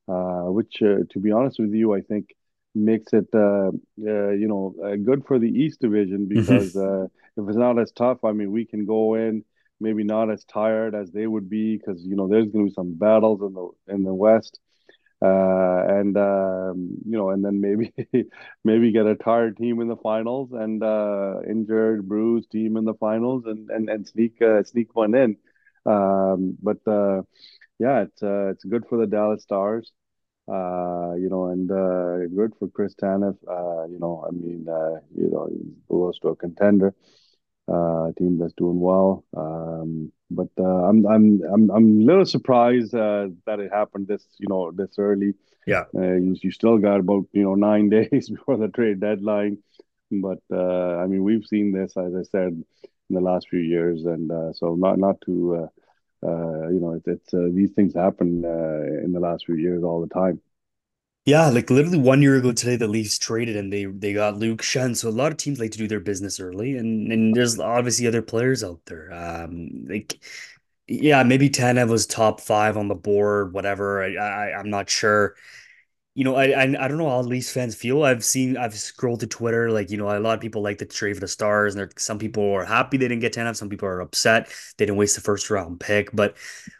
Uh, 0.08 0.50
which, 0.50 0.82
uh, 0.82 0.98
to 1.10 1.18
be 1.20 1.30
honest 1.30 1.58
with 1.58 1.72
you, 1.72 1.94
I 1.94 2.00
think 2.00 2.28
makes 2.74 3.12
it 3.12 3.26
uh, 3.34 3.70
uh, 4.06 4.30
you 4.30 4.48
know 4.48 4.74
uh, 4.84 4.96
good 4.96 5.24
for 5.26 5.38
the 5.38 5.48
East 5.48 5.80
Division 5.80 6.26
Mhm. 6.34 6.66
because 6.66 6.74
uh, 6.76 7.04
if 7.36 7.48
it's 7.48 7.56
not 7.56 7.78
as 7.78 7.92
tough, 7.92 8.24
I 8.24 8.32
mean, 8.32 8.50
we 8.52 8.64
can 8.64 8.84
go 8.84 9.14
in 9.14 9.44
maybe 9.80 10.04
not 10.04 10.30
as 10.30 10.44
tired 10.44 10.94
as 10.94 11.10
they 11.12 11.26
would 11.26 11.48
be 11.48 11.76
because 11.76 12.04
you 12.04 12.16
know 12.16 12.28
there's 12.28 12.48
going 12.48 12.66
to 12.66 12.70
be 12.70 12.74
some 12.74 12.94
battles 12.94 13.40
in 13.42 13.52
the 13.54 13.94
in 13.94 14.02
the 14.04 14.14
West 14.14 14.58
uh, 15.22 15.84
and 15.88 16.16
um, 16.16 16.96
you 17.06 17.16
know, 17.16 17.30
and 17.30 17.44
then 17.44 17.60
maybe 17.60 17.92
maybe 18.64 18.92
get 18.92 19.06
a 19.06 19.14
tired 19.16 19.56
team 19.56 19.80
in 19.80 19.88
the 19.88 19.96
finals 19.96 20.50
and 20.52 20.82
uh, 20.82 21.36
injured, 21.48 22.08
bruised 22.08 22.50
team 22.50 22.76
in 22.76 22.84
the 22.84 22.94
finals, 22.94 23.44
and 23.46 23.70
and 23.70 23.88
and 23.88 24.06
sneak 24.08 24.40
uh, 24.42 24.62
sneak 24.64 24.94
one 24.96 25.14
in. 25.14 25.36
Um, 25.86 26.56
but 26.62 26.78
uh, 26.86 27.22
yeah, 27.78 28.02
it's 28.02 28.22
uh, 28.22 28.48
it's 28.50 28.64
good 28.64 28.84
for 28.88 28.98
the 28.98 29.06
Dallas 29.06 29.42
Stars, 29.42 29.92
uh, 30.48 31.14
you 31.14 31.28
know, 31.30 31.46
and 31.46 31.68
good 32.36 32.52
for 32.58 32.68
Chris 32.68 32.94
Tanev. 32.94 33.36
You 33.90 33.98
know, 34.00 34.24
I 34.26 34.32
mean, 34.32 34.66
you 35.16 35.30
know, 35.30 35.48
he's 35.50 35.74
close 35.88 36.18
to 36.20 36.28
a 36.28 36.36
contender 36.36 36.94
uh, 37.68 38.12
team 38.18 38.38
that's 38.38 38.54
doing 38.54 38.80
well. 38.80 39.24
Um, 39.36 40.12
but 40.30 40.48
uh, 40.58 40.62
I'm 40.88 41.06
I'm 41.06 41.42
I'm 41.52 41.70
I'm 41.70 42.00
a 42.00 42.04
little 42.04 42.26
surprised 42.26 42.94
uh, 42.94 43.28
that 43.46 43.60
it 43.60 43.70
happened 43.72 44.08
this 44.08 44.26
you 44.38 44.48
know 44.48 44.72
this 44.72 44.98
early. 44.98 45.34
Yeah. 45.66 45.84
Uh, 45.94 46.14
you 46.14 46.36
you 46.42 46.50
still 46.50 46.78
got 46.78 47.00
about 47.00 47.24
you 47.32 47.42
know 47.42 47.54
nine 47.54 47.88
days 47.96 48.30
before 48.30 48.56
the 48.56 48.68
trade 48.68 49.00
deadline, 49.00 49.58
but 50.10 50.40
uh, 50.52 50.96
I 50.96 51.06
mean 51.06 51.22
we've 51.22 51.46
seen 51.46 51.72
this 51.72 51.96
as 51.96 52.14
I 52.14 52.22
said 52.22 52.62
in 53.12 53.14
the 53.14 53.20
last 53.20 53.48
few 53.48 53.60
years, 53.60 54.04
and 54.04 54.30
uh, 54.30 54.52
so 54.52 54.74
not 54.74 54.98
not 54.98 55.20
to 55.26 55.54
uh, 55.56 56.26
uh, 56.26 56.68
you 56.68 56.80
know 56.80 56.92
it's, 56.92 57.06
it's 57.06 57.34
uh, 57.34 57.48
these 57.52 57.72
things 57.72 57.94
happen 57.94 58.44
uh, 58.44 59.04
in 59.04 59.12
the 59.12 59.20
last 59.20 59.44
few 59.46 59.56
years 59.56 59.82
all 59.82 60.00
the 60.00 60.14
time. 60.14 60.40
Yeah, 61.24 61.48
like 61.50 61.70
literally 61.70 61.98
one 61.98 62.20
year 62.20 62.34
ago 62.36 62.50
today, 62.52 62.74
the 62.76 62.88
Leafs 62.88 63.16
traded 63.16 63.56
and 63.56 63.72
they 63.72 63.84
they 63.84 64.12
got 64.12 64.36
Luke 64.38 64.60
Schenn. 64.60 64.96
So 64.96 65.08
a 65.08 65.10
lot 65.10 65.30
of 65.30 65.38
teams 65.38 65.60
like 65.60 65.70
to 65.72 65.78
do 65.78 65.86
their 65.86 66.00
business 66.00 66.40
early, 66.40 66.76
and 66.76 67.12
and 67.12 67.34
there's 67.34 67.60
obviously 67.60 68.08
other 68.08 68.22
players 68.22 68.64
out 68.64 68.80
there. 68.86 69.12
Um, 69.12 69.86
like 69.88 70.18
yeah, 70.88 71.22
maybe 71.22 71.48
Tanev 71.50 71.90
was 71.90 72.06
top 72.06 72.40
five 72.40 72.76
on 72.76 72.88
the 72.88 72.94
board, 72.96 73.52
whatever. 73.52 74.02
I, 74.02 74.14
I 74.16 74.58
I'm 74.58 74.70
not 74.70 74.90
sure. 74.90 75.36
You 76.14 76.24
know, 76.24 76.34
I, 76.36 76.48
I 76.48 76.62
I 76.64 76.88
don't 76.88 76.98
know 76.98 77.08
how 77.08 77.22
Leafs 77.22 77.50
fans 77.50 77.74
feel. 77.74 78.02
I've 78.02 78.22
seen 78.22 78.58
I've 78.58 78.74
scrolled 78.74 79.20
to 79.20 79.26
Twitter, 79.26 79.70
like 79.70 79.90
you 79.90 79.96
know, 79.96 80.14
a 80.14 80.20
lot 80.20 80.34
of 80.34 80.42
people 80.42 80.60
like 80.62 80.76
the 80.76 80.84
trade 80.84 81.14
for 81.14 81.20
the 81.20 81.28
Stars, 81.28 81.74
and 81.74 81.90
some 81.98 82.18
people 82.18 82.52
are 82.52 82.66
happy 82.66 82.98
they 82.98 83.08
didn't 83.08 83.22
get 83.22 83.32
Tanev. 83.32 83.56
Some 83.56 83.70
people 83.70 83.88
are 83.88 84.00
upset 84.00 84.50
they 84.76 84.84
didn't 84.84 84.98
waste 84.98 85.14
the 85.14 85.22
first 85.22 85.48
round 85.48 85.80
pick. 85.80 86.10
But 86.12 86.36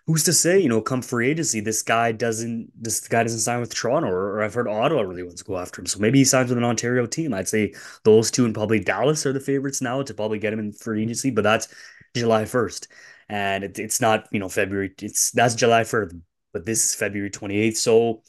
who's 0.06 0.22
to 0.24 0.34
say? 0.34 0.58
You 0.60 0.68
know, 0.68 0.82
come 0.82 1.00
free 1.00 1.30
agency, 1.30 1.60
this 1.60 1.82
guy 1.82 2.12
doesn't 2.12 2.70
this 2.78 3.08
guy 3.08 3.22
doesn't 3.22 3.40
sign 3.40 3.60
with 3.60 3.74
Toronto, 3.74 4.08
or, 4.08 4.36
or 4.36 4.42
I've 4.42 4.52
heard 4.52 4.68
Ottawa 4.68 5.00
really 5.00 5.22
wants 5.22 5.40
to 5.40 5.48
go 5.48 5.56
after 5.56 5.80
him. 5.80 5.86
So 5.86 5.98
maybe 5.98 6.18
he 6.18 6.24
signs 6.26 6.50
with 6.50 6.58
an 6.58 6.64
Ontario 6.64 7.06
team. 7.06 7.32
I'd 7.32 7.48
say 7.48 7.72
those 8.04 8.30
two 8.30 8.44
and 8.44 8.52
probably 8.52 8.80
Dallas 8.80 9.24
are 9.24 9.32
the 9.32 9.40
favorites 9.40 9.80
now 9.80 10.02
to 10.02 10.12
probably 10.12 10.40
get 10.40 10.52
him 10.52 10.58
in 10.58 10.74
free 10.74 11.04
agency. 11.04 11.30
But 11.30 11.44
that's 11.44 11.68
July 12.14 12.44
first, 12.44 12.88
and 13.30 13.64
it, 13.64 13.78
it's 13.78 13.98
not 13.98 14.28
you 14.30 14.40
know 14.40 14.50
February. 14.50 14.92
It's 15.00 15.30
that's 15.30 15.54
July 15.54 15.84
first, 15.84 16.14
but 16.52 16.66
this 16.66 16.84
is 16.84 16.94
February 16.94 17.30
twenty 17.30 17.56
eighth. 17.56 17.78
So. 17.78 18.22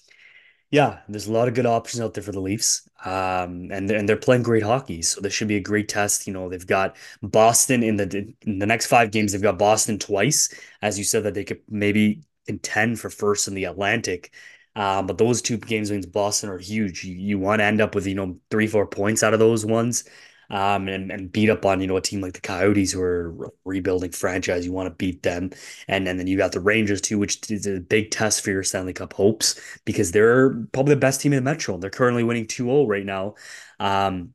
Yeah, 0.73 1.01
there's 1.07 1.27
a 1.27 1.31
lot 1.31 1.47
of 1.47 1.53
good 1.53 1.67
options 1.67 2.01
out 2.01 2.15
there 2.15 2.23
for 2.23 2.31
the 2.31 2.39
Leafs. 2.41 2.89
Um, 3.05 3.69
and 3.71 3.87
they're, 3.87 3.95
and 3.99 4.09
they're 4.09 4.17
playing 4.17 4.41
great 4.41 4.63
hockey, 4.63 5.03
so 5.03 5.21
this 5.21 5.31
should 5.31 5.47
be 5.47 5.57
a 5.57 5.61
great 5.61 5.87
test. 5.87 6.25
You 6.25 6.33
know, 6.33 6.49
they've 6.49 6.65
got 6.65 6.95
Boston 7.21 7.83
in 7.83 7.95
the 7.97 8.33
in 8.41 8.57
the 8.57 8.65
next 8.65 8.87
five 8.87 9.11
games. 9.11 9.33
They've 9.33 9.41
got 9.41 9.59
Boston 9.59 9.99
twice, 9.99 10.51
as 10.81 10.97
you 10.97 11.03
said 11.03 11.25
that 11.25 11.35
they 11.35 11.43
could 11.43 11.61
maybe 11.69 12.23
contend 12.47 12.99
for 12.99 13.11
first 13.11 13.47
in 13.47 13.53
the 13.53 13.65
Atlantic. 13.65 14.33
Um, 14.75 15.05
but 15.05 15.19
those 15.19 15.43
two 15.43 15.57
games 15.57 15.91
against 15.91 16.11
Boston 16.11 16.49
are 16.49 16.57
huge. 16.57 17.03
You, 17.03 17.13
you 17.13 17.37
want 17.37 17.59
to 17.59 17.65
end 17.65 17.79
up 17.79 17.93
with 17.93 18.07
you 18.07 18.15
know 18.15 18.39
three 18.49 18.65
four 18.65 18.87
points 18.87 19.21
out 19.21 19.33
of 19.33 19.39
those 19.39 19.63
ones, 19.67 20.05
um, 20.53 20.87
and 20.87 21.11
and 21.11 21.31
beat 21.31 21.49
up 21.49 21.65
on 21.65 21.81
you 21.81 21.87
know 21.87 21.97
a 21.97 22.01
team 22.01 22.21
like 22.21 22.33
the 22.33 22.41
Coyotes 22.41 22.91
who 22.93 23.01
are 23.01 23.51
rebuilding 23.65 24.11
franchise. 24.11 24.65
You 24.65 24.71
want 24.71 24.87
to 24.87 24.95
beat 24.95 25.23
them, 25.23 25.51
and 25.87 26.07
and 26.07 26.19
then 26.19 26.27
you 26.27 26.37
got 26.37 26.51
the 26.53 26.59
Rangers 26.61 27.01
too, 27.01 27.17
which 27.19 27.49
is 27.51 27.65
a 27.67 27.79
big 27.81 28.11
test 28.11 28.43
for 28.43 28.51
your 28.51 28.63
Stanley 28.63 28.93
Cup 28.93 29.13
hopes 29.13 29.59
because 29.85 30.11
they're 30.11 30.51
probably 30.73 30.93
the 30.95 30.99
best 31.01 31.21
team 31.21 31.33
in 31.33 31.37
the 31.43 31.49
Metro. 31.49 31.77
They're 31.77 31.89
currently 31.89 32.23
winning 32.23 32.47
2-0 32.47 32.87
right 32.87 33.05
now 33.05 33.35
um, 33.79 34.33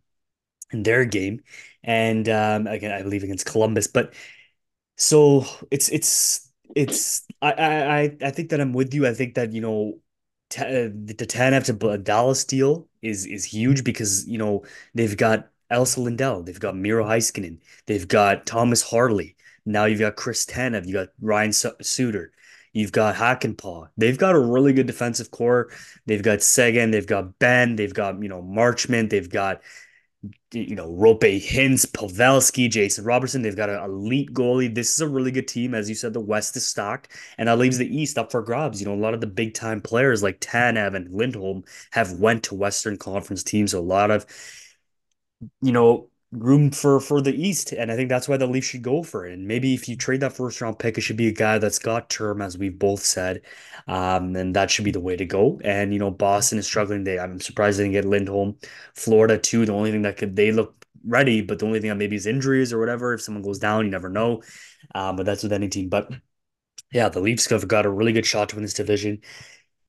in 0.73 0.83
their 0.85 1.05
game. 1.05 1.43
And 1.85 2.29
um, 2.29 2.67
again, 2.67 2.93
I 2.93 3.03
believe 3.03 3.25
against 3.25 3.47
Columbus. 3.47 3.87
But 3.89 4.15
so 4.97 5.45
it's 5.71 5.89
it's 5.89 6.51
it's 6.75 7.25
I 7.43 7.53
I 7.53 8.17
I 8.23 8.31
think 8.31 8.51
that 8.51 8.61
I'm 8.61 8.73
with 8.73 8.95
you. 8.95 9.07
I 9.07 9.15
think 9.15 9.35
that 9.35 9.53
you 9.53 9.61
know 9.61 10.01
t 10.51 10.63
uh, 10.63 10.67
the 10.93 11.15
Tanev 11.27 11.65
to 11.67 11.99
Dallas 11.99 12.45
deal 12.45 12.89
is 13.03 13.27
is 13.27 13.45
huge 13.45 13.85
because 13.85 14.27
you 14.29 14.39
know 14.39 14.65
they've 14.95 15.17
got 15.17 15.51
Esa 15.71 16.01
Lindell, 16.01 16.43
they've 16.43 16.61
got 16.61 16.77
Miro 16.77 17.05
Heiskanen, 17.05 17.59
they've 17.87 18.09
got 18.09 18.47
Thomas 18.47 18.83
Harley. 18.83 19.37
Now 19.67 19.85
you've 19.85 20.01
got 20.01 20.17
Chris 20.17 20.47
Tanev, 20.47 20.87
You've 20.87 20.95
got 20.95 21.09
Ryan 21.21 21.53
Suter, 21.53 22.33
you've 22.73 22.93
got 22.93 23.17
Hakanpää. 23.17 23.89
They've 23.97 24.17
got 24.17 24.35
a 24.35 24.41
really 24.41 24.73
good 24.73 24.87
defensive 24.87 25.31
core. 25.31 25.71
They've 26.07 26.23
got 26.23 26.43
Seguin, 26.43 26.91
they've 26.91 27.07
got 27.07 27.39
Benn, 27.39 27.77
they've 27.77 27.93
got 27.93 28.23
you 28.23 28.29
know 28.29 28.43
Marchment, 28.43 29.11
they've 29.11 29.29
got 29.29 29.61
you 30.53 30.75
know, 30.75 30.89
Roope 30.89 31.47
Hintz, 31.47 31.87
Pavelski, 31.87 32.71
Jason 32.71 33.05
Robertson. 33.05 33.43
They've 33.43 33.57
got 33.57 33.69
an 33.69 33.83
elite 33.83 34.33
goalie. 34.33 34.75
This 34.75 34.95
is 34.95 35.01
a 35.01 35.09
really 35.09 35.31
good 35.31 35.47
team. 35.47 35.75
As 35.75 35.89
you 35.89 35.95
said, 35.95 36.13
the 36.13 36.21
West 36.21 36.57
is 36.57 36.67
stocked, 36.67 37.09
and 37.37 37.49
that 37.49 37.59
leaves 37.59 37.79
the 37.79 37.95
East 37.95 38.19
up 38.19 38.31
for 38.31 38.43
grabs. 38.43 38.81
You 38.81 38.87
know, 38.87 38.95
a 38.95 38.97
lot 38.97 39.15
of 39.15 39.21
the 39.21 39.27
big 39.27 39.55
time 39.55 39.81
players 39.81 40.23
like 40.23 40.41
Tanev 40.41 40.97
and 40.97 41.13
Lindholm 41.13 41.65
have 41.91 42.13
went 42.13 42.45
to 42.45 42.55
Western 42.55 42.97
Conference 42.97 43.43
teams. 43.43 43.73
So 43.73 43.81
a 43.81 43.83
lot 43.83 44.11
of 44.11 44.27
you 45.63 45.73
know, 45.73 46.09
room 46.33 46.71
for 46.71 47.01
for 47.01 47.21
the 47.23 47.33
East, 47.35 47.73
and 47.73 47.91
I 47.91 47.97
think 47.97 48.09
that's 48.11 48.29
why 48.29 48.37
the 48.37 48.47
Leafs 48.47 48.67
should 48.69 48.83
go 48.83 49.03
for 49.03 49.27
it. 49.27 49.33
And 49.33 49.47
maybe 49.47 49.75
if 49.75 49.89
you 49.89 49.97
trade 49.97 50.21
that 50.21 50.35
first 50.35 50.61
round 50.61 50.79
pick, 50.79 50.99
it 50.99 51.01
should 51.03 51.17
be 51.17 51.29
a 51.29 51.33
guy 51.33 51.59
that's 51.59 51.79
got 51.79 52.11
term, 52.11 52.43
as 52.43 52.59
we've 52.59 52.79
both 52.79 53.01
said, 53.01 53.43
um, 53.87 54.37
and 54.37 54.55
that 54.57 54.71
should 54.71 54.85
be 54.85 54.91
the 54.91 55.01
way 55.01 55.17
to 55.17 55.25
go. 55.25 55.61
And 55.65 55.93
you 55.93 55.99
know, 55.99 56.11
Boston 56.11 56.59
is 56.59 56.67
struggling. 56.67 57.05
They, 57.05 57.19
I'm 57.19 57.41
surprised 57.41 57.79
they 57.79 57.85
didn't 57.85 57.95
get 57.95 58.05
Lindholm. 58.05 58.57
Florida 58.95 59.39
too. 59.39 59.65
The 59.67 59.73
only 59.73 59.91
thing 59.91 60.03
that 60.03 60.17
could 60.17 60.37
they 60.37 60.53
look 60.53 60.75
ready, 61.05 61.41
but 61.41 61.59
the 61.59 61.67
only 61.67 61.81
thing 61.81 61.89
that 61.91 61.97
maybe 61.97 62.17
is 62.17 62.27
injuries 62.27 62.73
or 62.73 62.79
whatever. 62.79 63.15
If 63.15 63.23
someone 63.23 63.43
goes 63.43 63.59
down, 63.59 63.85
you 63.85 63.91
never 63.91 64.09
know. 64.09 64.43
Um, 64.95 65.17
but 65.17 65.27
that's 65.27 65.43
with 65.43 65.53
any 65.53 65.69
team. 65.69 65.89
But 65.89 66.11
yeah, 66.93 67.09
the 67.09 67.21
Leafs 67.21 67.49
have 67.51 67.69
got 67.69 67.87
a 67.87 67.91
really 67.91 68.13
good 68.13 68.27
shot 68.27 68.49
to 68.51 68.57
win 68.57 68.63
this 68.63 68.75
division 68.75 69.21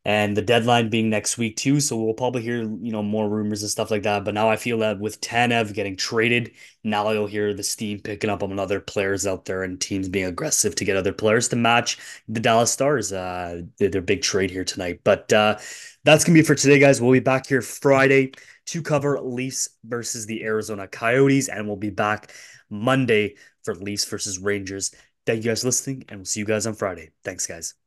and 0.06 0.36
the 0.36 0.42
deadline 0.42 0.90
being 0.90 1.10
next 1.10 1.38
week 1.38 1.58
too. 1.58 1.80
So 1.80 1.98
we'll 1.98 2.14
probably 2.14 2.42
hear, 2.42 2.62
you 2.62 2.92
know, 2.92 3.04
more 3.04 3.30
rumors 3.30 3.62
and 3.62 3.70
stuff 3.70 3.92
like 3.92 4.04
that. 4.04 4.24
But 4.24 4.34
now 4.34 4.50
I 4.50 4.56
feel 4.56 4.80
that 4.80 5.00
with 5.00 5.20
Tanev 5.20 5.74
getting 5.74 5.98
traded, 5.98 6.52
now 6.84 7.10
you'll 7.12 7.28
hear 7.28 7.54
the 7.54 7.64
steam 7.64 8.00
picking 8.00 8.30
up 8.30 8.42
on 8.42 8.58
other 8.60 8.80
players 8.80 9.28
out 9.28 9.46
there 9.46 9.64
and 9.64 9.80
teams 9.80 10.08
being 10.08 10.26
aggressive 10.26 10.74
to 10.76 10.86
get 10.86 10.96
other 10.96 11.12
players 11.12 11.50
to 11.50 11.58
match 11.58 11.98
the 12.30 12.40
Dallas 12.40 12.72
Stars. 12.72 13.12
Uh, 13.12 13.62
their 13.78 14.02
big 14.02 14.22
trade 14.22 14.52
here 14.52 14.64
tonight. 14.64 15.02
But 15.04 15.32
uh, 15.34 15.58
that's 16.06 16.24
gonna 16.24 16.40
be 16.40 16.44
for 16.44 16.56
today, 16.56 16.80
guys. 16.80 17.02
We'll 17.02 17.12
be 17.12 17.20
back 17.20 17.48
here 17.48 17.62
Friday 17.62 18.32
to 18.68 18.82
cover 18.82 19.20
Leafs 19.20 19.70
versus 19.84 20.26
the 20.26 20.44
Arizona 20.44 20.88
Coyotes, 20.88 21.50
and 21.50 21.68
we'll 21.68 21.76
be 21.76 21.90
back 21.90 22.34
Monday 22.70 23.36
for 23.64 23.76
Leafs 23.76 24.06
versus 24.06 24.40
Rangers. 24.40 24.94
Thank 25.26 25.44
you 25.44 25.52
guys 25.52 25.62
for 25.62 25.68
listening, 25.68 26.06
and 26.08 26.20
we'll 26.20 26.26
see 26.26 26.40
you 26.40 26.46
guys 26.46 26.66
on 26.68 26.76
Friday. 26.76 27.12
Thanks, 27.24 27.46
guys. 27.46 27.79